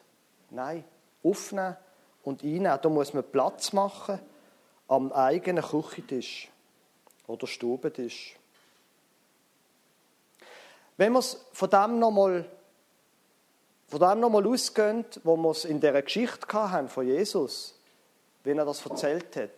Nein, 0.50 0.84
aufnehmen 1.22 1.76
und 2.22 2.42
einnehmen. 2.42 2.78
Da 2.80 2.88
muss 2.88 3.12
man 3.12 3.24
Platz 3.24 3.72
machen 3.72 4.20
am 4.86 5.12
eigenen 5.12 5.64
Küchentisch 5.64 6.48
oder 7.26 7.46
Stubentisch. 7.46 8.36
Wenn 10.96 11.12
wir 11.12 11.22
von 11.22 11.70
dem 11.70 11.98
nochmal 11.98 12.44
von 13.88 14.00
dem 14.00 14.20
nochmal 14.20 14.46
ausgehen, 14.46 15.04
wo 15.22 15.36
wir 15.36 15.50
es 15.50 15.64
in 15.64 15.80
dieser 15.80 16.02
Geschichte 16.02 16.52
haben 16.52 16.88
von 16.88 17.06
Jesus, 17.06 17.78
wie 18.42 18.50
er 18.50 18.64
das 18.64 18.84
erzählt 18.84 19.36
hat, 19.36 19.50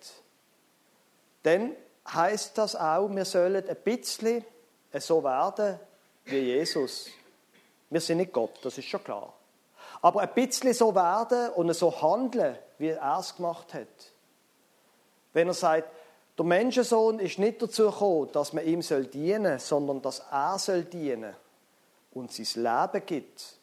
dann 1.43 1.73
heißt 2.07 2.59
das 2.59 2.77
auch, 2.77 3.09
wir 3.09 3.25
sollen 3.25 3.67
ein 3.67 3.77
bisschen 3.77 4.45
so 4.93 5.23
werden 5.23 5.79
wie 6.27 6.39
Jesus. 6.39 7.09
Wir 7.89 8.01
sind 8.01 8.19
nicht 8.19 8.33
Gott, 8.33 8.59
das 8.63 8.79
ist 8.79 8.87
schon 8.87 9.03
klar. 9.03 9.33
Aber 10.03 10.21
ein 10.21 10.35
bisschen 10.35 10.75
so 10.75 10.95
werden 10.95 11.51
und 11.55 11.73
so 11.75 12.03
handeln, 12.03 12.59
wie 12.79 12.89
er 12.89 13.19
es 13.19 13.37
gemacht 13.37 13.73
hat. 13.75 13.87
Wenn 15.33 15.49
er 15.49 15.55
sagt, 15.55 15.89
der 16.37 16.45
Menschensohn 16.45 17.19
ist 17.19 17.39
nicht 17.39 17.63
dazu 17.63 17.91
gekommen, 17.91 18.31
dass 18.33 18.53
man 18.53 18.65
ihm 18.67 18.81
dienen 18.81 19.59
soll, 19.59 19.59
sondern 19.59 20.03
dass 20.03 20.21
er 20.31 20.59
soll 20.59 20.85
dienen 20.85 21.35
und 22.13 22.33
sein 22.33 22.63
Leben 22.63 23.07
gibt 23.07 23.57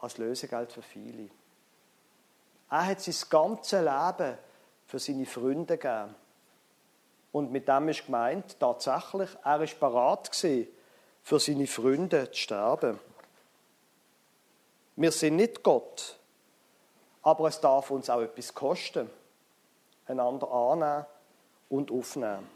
als 0.00 0.18
Lösegeld 0.18 0.72
für 0.72 0.82
viele. 0.82 1.28
Er 2.70 2.86
hat 2.86 3.00
sein 3.00 3.14
ganzes 3.28 3.80
Leben 3.80 4.38
für 4.86 4.98
seine 4.98 5.26
Freunde 5.26 5.76
gegeben. 5.76 6.14
Und 7.32 7.52
mit 7.52 7.68
dem 7.68 7.88
ist 7.88 8.06
gemeint, 8.06 8.58
tatsächlich, 8.58 9.30
er 9.44 9.60
ist 9.60 9.78
parat 9.78 10.30
für 11.22 11.38
seine 11.38 11.66
Freunde 11.66 12.30
zu 12.30 12.38
sterben. 12.38 12.98
Wir 14.96 15.12
sind 15.12 15.36
nicht 15.36 15.62
Gott, 15.62 16.18
aber 17.22 17.48
es 17.48 17.60
darf 17.60 17.90
uns 17.90 18.10
auch 18.10 18.20
etwas 18.20 18.54
kosten, 18.54 19.08
einander 20.06 20.50
annehmen 20.50 21.06
und 21.68 21.90
aufnehmen. 21.90 22.48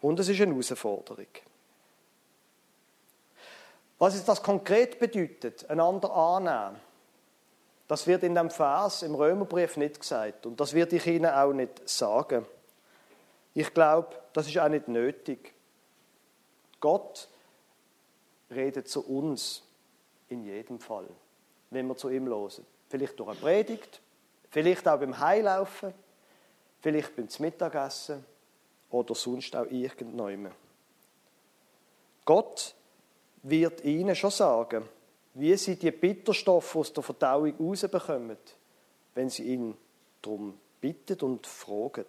Und 0.00 0.20
es 0.20 0.28
ist 0.28 0.40
eine 0.40 0.52
Herausforderung. 0.52 1.26
Was 3.98 4.14
ist 4.14 4.28
das 4.28 4.42
konkret 4.42 4.98
bedeutet, 4.98 5.68
einander 5.70 6.12
annehmen? 6.12 6.80
Das 7.88 8.06
wird 8.06 8.24
in 8.24 8.34
dem 8.34 8.50
Vers 8.50 9.02
im 9.02 9.14
Römerbrief 9.14 9.76
nicht 9.76 10.00
gesagt 10.00 10.44
und 10.46 10.58
das 10.58 10.74
werde 10.74 10.96
ich 10.96 11.06
Ihnen 11.06 11.32
auch 11.32 11.52
nicht 11.52 11.88
sagen. 11.88 12.44
Ich 13.54 13.72
glaube, 13.72 14.14
das 14.32 14.48
ist 14.48 14.58
auch 14.58 14.68
nicht 14.68 14.88
nötig. 14.88 15.54
Gott 16.80 17.28
redet 18.50 18.88
zu 18.88 19.06
uns 19.06 19.62
in 20.28 20.44
jedem 20.44 20.78
Fall, 20.78 21.08
wenn 21.70 21.86
wir 21.86 21.96
zu 21.96 22.08
ihm 22.10 22.26
hören. 22.26 22.64
Vielleicht 22.88 23.18
durch 23.18 23.30
eine 23.30 23.38
Predigt, 23.38 24.00
vielleicht 24.50 24.86
auch 24.86 24.98
beim 24.98 25.18
Heilaufen, 25.18 25.92
vielleicht 26.80 27.16
beim 27.16 27.28
Mittagessen 27.38 28.24
oder 28.90 29.14
sonst 29.14 29.54
auch 29.56 29.66
irgendwann. 29.70 30.52
Gott 32.24 32.74
wird 33.42 33.84
ihnen 33.84 34.16
schon 34.16 34.30
sagen, 34.30 34.88
wie 35.34 35.56
sie 35.56 35.76
die 35.76 35.90
Bitterstoffe 35.90 36.76
aus 36.76 36.92
der 36.92 37.02
Verdauung 37.02 37.54
rausbekommen, 37.58 38.38
wenn 39.14 39.30
sie 39.30 39.44
ihn 39.44 39.76
darum 40.22 40.58
bittet 40.80 41.22
und 41.22 41.46
fragen. 41.46 42.06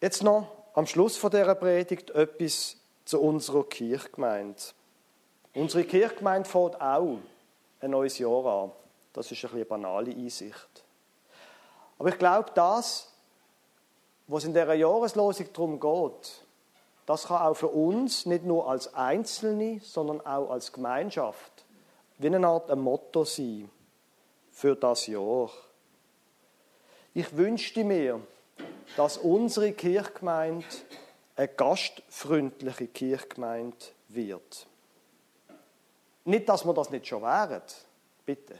Jetzt 0.00 0.22
noch 0.22 0.63
am 0.74 0.86
Schluss 0.86 1.16
von 1.16 1.30
dieser 1.30 1.54
Predigt 1.54 2.10
etwas 2.10 2.76
zu 3.04 3.20
unserer 3.20 3.64
Kirchgemeinde. 3.64 4.60
Unsere 5.54 5.84
Kirchgemeinde 5.84 6.48
fährt 6.48 6.80
auch 6.80 7.18
ein 7.80 7.90
neues 7.90 8.18
Jahr 8.18 8.44
an. 8.44 8.72
Das 9.12 9.30
ist 9.30 9.44
eine 9.44 9.64
banale 9.64 10.10
Einsicht. 10.10 10.84
Aber 11.96 12.08
ich 12.08 12.18
glaube, 12.18 12.50
das, 12.54 13.12
was 14.26 14.44
in 14.44 14.52
dieser 14.52 14.74
Jahreslosung 14.74 15.46
darum 15.52 15.78
geht, 15.78 16.44
das 17.06 17.28
kann 17.28 17.42
auch 17.42 17.54
für 17.54 17.68
uns 17.68 18.26
nicht 18.26 18.44
nur 18.44 18.68
als 18.68 18.92
Einzelne, 18.94 19.80
sondern 19.80 20.20
auch 20.22 20.50
als 20.50 20.72
Gemeinschaft 20.72 21.64
wie 22.18 22.26
eine 22.26 22.46
Art 22.46 22.70
ein 22.70 22.80
Motto 22.80 23.24
sein 23.24 23.70
für 24.50 24.74
das 24.74 25.06
Jahr. 25.06 25.50
Ich 27.12 27.36
wünschte 27.36 27.84
mir, 27.84 28.20
dass 28.96 29.18
unsere 29.18 29.72
Kirchgemeinde 29.72 30.66
eine 31.36 31.48
gastfreundliche 31.48 32.86
Kirchgemeinde 32.88 33.76
wird. 34.08 34.66
Nicht, 36.24 36.48
dass 36.48 36.64
wir 36.64 36.72
das 36.72 36.90
nicht 36.90 37.06
schon 37.06 37.22
wären, 37.22 37.62
bitte. 38.24 38.58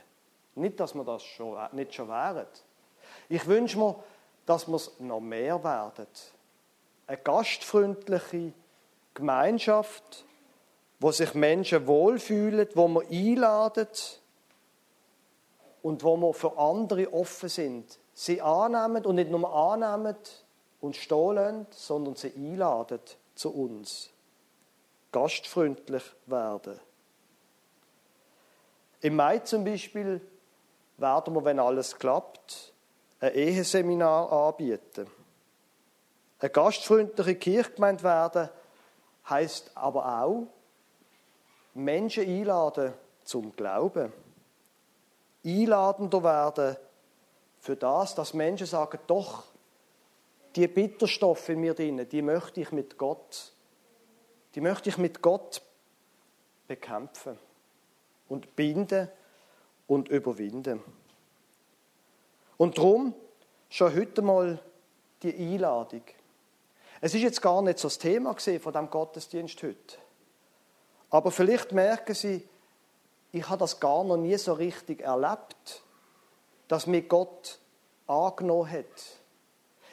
Nicht, 0.55 0.79
dass 0.79 0.93
wir 0.93 1.03
das 1.03 1.23
schon, 1.23 1.57
nicht 1.71 1.93
schon 1.93 2.09
wären. 2.09 2.47
Ich 3.29 3.45
wünsche 3.47 3.79
mir, 3.79 3.95
dass 4.45 4.67
wir 4.67 4.75
es 4.75 4.99
noch 4.99 5.19
mehr 5.19 5.63
werden. 5.63 6.07
Eine 7.07 7.17
gastfreundliche 7.17 8.53
Gemeinschaft, 9.13 10.25
wo 10.99 11.11
sich 11.11 11.33
Menschen 11.33 11.87
wohlfühlen, 11.87 12.67
wo 12.73 12.87
man 12.87 13.07
einladet 13.07 14.21
und 15.81 16.03
wo 16.03 16.17
wir 16.17 16.33
für 16.33 16.57
andere 16.57 17.11
offen 17.11 17.49
sind 17.49 17.99
sie 18.15 18.41
annehmen 18.41 19.05
und 19.05 19.15
nicht 19.15 19.29
nur 19.29 19.53
annehmen 19.53 20.15
und 20.81 20.95
stehen 20.95 21.67
sondern 21.69 22.15
sie 22.15 22.33
einladen 22.35 23.01
zu 23.35 23.53
uns. 23.53 24.09
Gastfreundlich 25.11 26.03
werden. 26.25 26.79
Im 29.01 29.15
Mai 29.17 29.39
zum 29.39 29.63
Beispiel 29.63 30.19
werden 30.97 31.35
wir, 31.35 31.43
wenn 31.43 31.59
alles 31.59 31.97
klappt, 31.97 32.73
ein 33.19 33.33
Eheseminar 33.33 34.31
anbieten. 34.31 35.07
Eine 36.39 36.49
gastfreundliche 36.49 37.35
Kirchgemeinde 37.35 38.03
werden 38.03 38.49
heißt 39.29 39.71
aber 39.75 40.23
auch, 40.23 40.47
Menschen 41.73 42.25
einladen 42.25 42.93
zum 43.23 43.55
Glauben. 43.55 44.11
Einladender 45.43 46.23
werden 46.23 46.77
für 47.65 47.75
das, 47.75 48.13
dass 48.13 48.35
Menschen 48.35 48.67
sagen, 48.67 48.99
doch, 49.07 49.43
die 50.55 50.67
Bitterstoffe 50.67 51.49
in 51.49 51.61
mir 51.61 51.73
drin, 51.73 52.07
die 52.07 52.21
möchte 52.21 52.61
ich 52.61 52.71
mit 52.71 52.95
Gott, 52.95 53.53
die 54.53 54.61
möchte 54.61 54.89
ich 54.89 54.99
mit 54.99 55.19
Gott 55.23 55.63
bekämpfen 56.67 57.39
und 58.29 58.55
binden 58.55 59.09
und 59.87 60.09
überwinden. 60.09 60.83
Und 62.57 62.77
darum 62.77 63.15
schon 63.69 63.95
heute 63.95 64.21
mal 64.21 64.59
die 65.23 65.35
Einladung. 65.35 66.03
Es 67.01 67.15
ist 67.15 67.23
jetzt 67.23 67.41
gar 67.41 67.63
nicht 67.63 67.79
so 67.79 67.87
das 67.87 67.97
Thema 67.97 68.35
von 68.37 68.73
dem 68.73 68.91
Gottesdienst 68.91 69.63
heute. 69.63 69.97
Aber 71.09 71.31
vielleicht 71.31 71.71
merken 71.71 72.13
Sie, 72.13 72.47
ich 73.31 73.49
habe 73.49 73.57
das 73.57 73.79
gar 73.79 74.03
noch 74.03 74.17
nie 74.17 74.37
so 74.37 74.53
richtig 74.53 75.01
erlebt, 75.01 75.83
das 76.67 76.87
mit 76.87 77.09
Gott 77.09 77.59
angenommen 78.07 78.71
hat. 78.71 78.85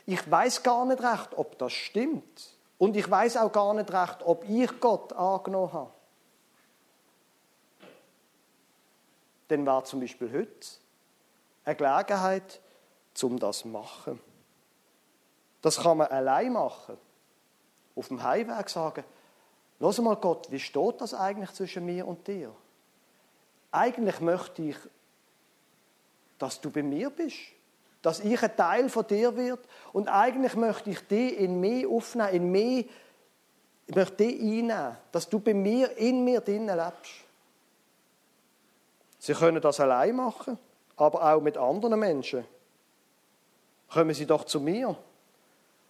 Ich 0.06 0.30
weiß 0.30 0.62
gar 0.62 0.84
nicht 0.84 1.02
recht, 1.02 1.30
ob 1.36 1.58
das 1.58 1.72
stimmt. 1.72 2.56
Und 2.78 2.96
ich 2.96 3.08
weiß 3.08 3.36
auch 3.36 3.52
gar 3.52 3.72
nicht 3.74 3.92
recht, 3.92 4.22
ob 4.24 4.48
ich 4.48 4.80
Gott 4.80 5.12
angenommen 5.12 5.72
habe. 5.72 5.90
Dann 9.48 9.64
war 9.66 9.84
zum 9.84 10.00
Beispiel 10.00 10.32
heute 10.32 10.68
eine 11.64 11.76
Gelegenheit, 11.76 12.60
um 13.22 13.38
das 13.38 13.58
zu 13.58 13.68
machen. 13.68 14.18
Das 15.60 15.78
kann 15.78 15.98
man 15.98 16.08
allein 16.08 16.52
machen. 16.52 16.96
Auf 17.94 18.08
dem 18.08 18.22
Heimweg 18.22 18.68
sagen, 18.68 19.04
Lass 19.82 19.98
mal 19.98 20.14
Gott, 20.14 20.48
wie 20.52 20.60
steht 20.60 21.00
das 21.00 21.12
eigentlich 21.12 21.50
zwischen 21.54 21.84
mir 21.84 22.06
und 22.06 22.28
dir? 22.28 22.54
Eigentlich 23.72 24.20
möchte 24.20 24.62
ich, 24.62 24.76
dass 26.42 26.60
du 26.60 26.70
bei 26.70 26.82
mir 26.82 27.08
bist, 27.08 27.36
dass 28.02 28.18
ich 28.18 28.42
ein 28.42 28.56
Teil 28.56 28.88
von 28.88 29.06
dir 29.06 29.36
wird 29.36 29.60
und 29.92 30.08
eigentlich 30.08 30.56
möchte 30.56 30.90
ich 30.90 31.06
dich 31.06 31.38
in 31.38 31.60
mich 31.60 31.86
aufnehmen, 31.86 32.32
in 32.32 32.50
mich, 32.50 32.90
ich 33.86 33.94
möchte 33.94 34.16
dich 34.16 34.40
einnehmen, 34.40 34.96
dass 35.12 35.28
du 35.28 35.38
bei 35.38 35.54
mir, 35.54 35.96
in 35.96 36.24
mir 36.24 36.40
drinnen 36.40 36.76
lebst. 36.76 37.12
Sie 39.20 39.34
können 39.34 39.62
das 39.62 39.78
allein 39.78 40.16
machen, 40.16 40.58
aber 40.96 41.32
auch 41.32 41.40
mit 41.40 41.56
anderen 41.56 42.00
Menschen. 42.00 42.44
Kommen 43.88 44.12
Sie 44.12 44.26
doch 44.26 44.44
zu 44.44 44.58
mir. 44.58 44.96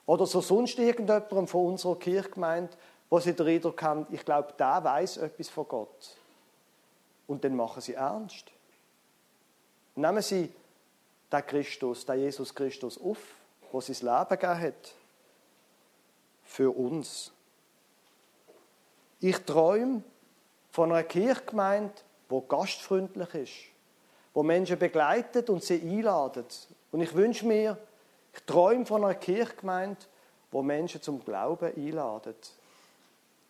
Oder 0.04 0.26
so 0.26 0.42
sonst 0.42 0.78
irgendjemandem 0.78 1.46
von 1.46 1.66
unserer 1.66 1.96
Kirchgemeinde, 1.96 2.76
wo 3.08 3.20
sie 3.20 3.32
den 3.32 3.46
Eindruck 3.46 3.80
haben, 3.82 4.06
ich 4.10 4.22
glaube, 4.22 4.52
der 4.58 4.84
weiß 4.84 5.18
etwas 5.18 5.48
von 5.48 5.66
Gott. 5.66 6.16
Und 7.26 7.42
dann 7.42 7.56
machen 7.56 7.80
sie 7.80 7.94
ernst. 7.94 8.52
Nehmen 9.94 10.22
sie 10.22 10.52
den 11.30 11.46
Christus, 11.46 12.04
den 12.06 12.20
Jesus 12.20 12.54
Christus 12.54 13.00
auf, 13.00 13.18
wo 13.70 13.80
das 13.80 14.02
Leben 14.02 14.28
gegeben 14.28 14.60
hat. 14.60 14.94
Für 16.44 16.70
uns. 16.70 17.32
Ich 19.20 19.38
träume 19.38 20.02
von 20.70 20.92
einer 20.92 21.04
Kirchgemeinde, 21.04 21.94
wo 22.28 22.40
gastfreundlich 22.40 23.34
ist, 23.34 23.52
wo 24.34 24.42
Menschen 24.42 24.78
begleitet 24.78 25.48
und 25.48 25.62
sie 25.62 25.80
einladet. 25.80 26.68
Und 26.90 27.00
ich 27.00 27.14
wünsche 27.14 27.46
mir, 27.46 27.78
ich 28.34 28.42
träume 28.42 28.84
von 28.84 29.04
einer 29.04 29.14
Kirchgemeinde, 29.14 30.00
wo 30.50 30.62
Menschen 30.62 31.00
zum 31.00 31.24
Glauben 31.24 31.74
einladet 31.74 32.52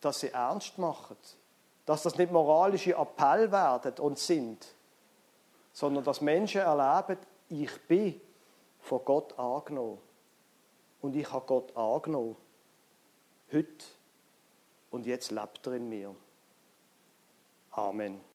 dass 0.02 0.20
sie 0.20 0.32
ernst 0.32 0.76
machen, 0.76 1.16
dass 1.86 2.02
das 2.02 2.18
nicht 2.18 2.30
moralische 2.30 2.94
Appell 2.94 3.50
werden 3.50 3.94
und 3.98 4.18
sind, 4.18 4.66
sondern 5.72 6.04
dass 6.04 6.20
Menschen 6.20 6.60
erleben, 6.60 7.18
ich 7.48 7.80
bin 7.88 8.20
von 8.80 9.04
Gott 9.04 9.38
angenommen 9.38 9.98
und 11.00 11.16
ich 11.16 11.30
habe 11.32 11.46
Gott 11.46 11.76
angenommen. 11.76 12.36
Heute 13.52 13.84
und 14.90 15.06
jetzt 15.06 15.30
lebt 15.30 15.66
er 15.66 15.74
in 15.74 15.88
mir. 15.88 16.14
Amen. 17.70 18.31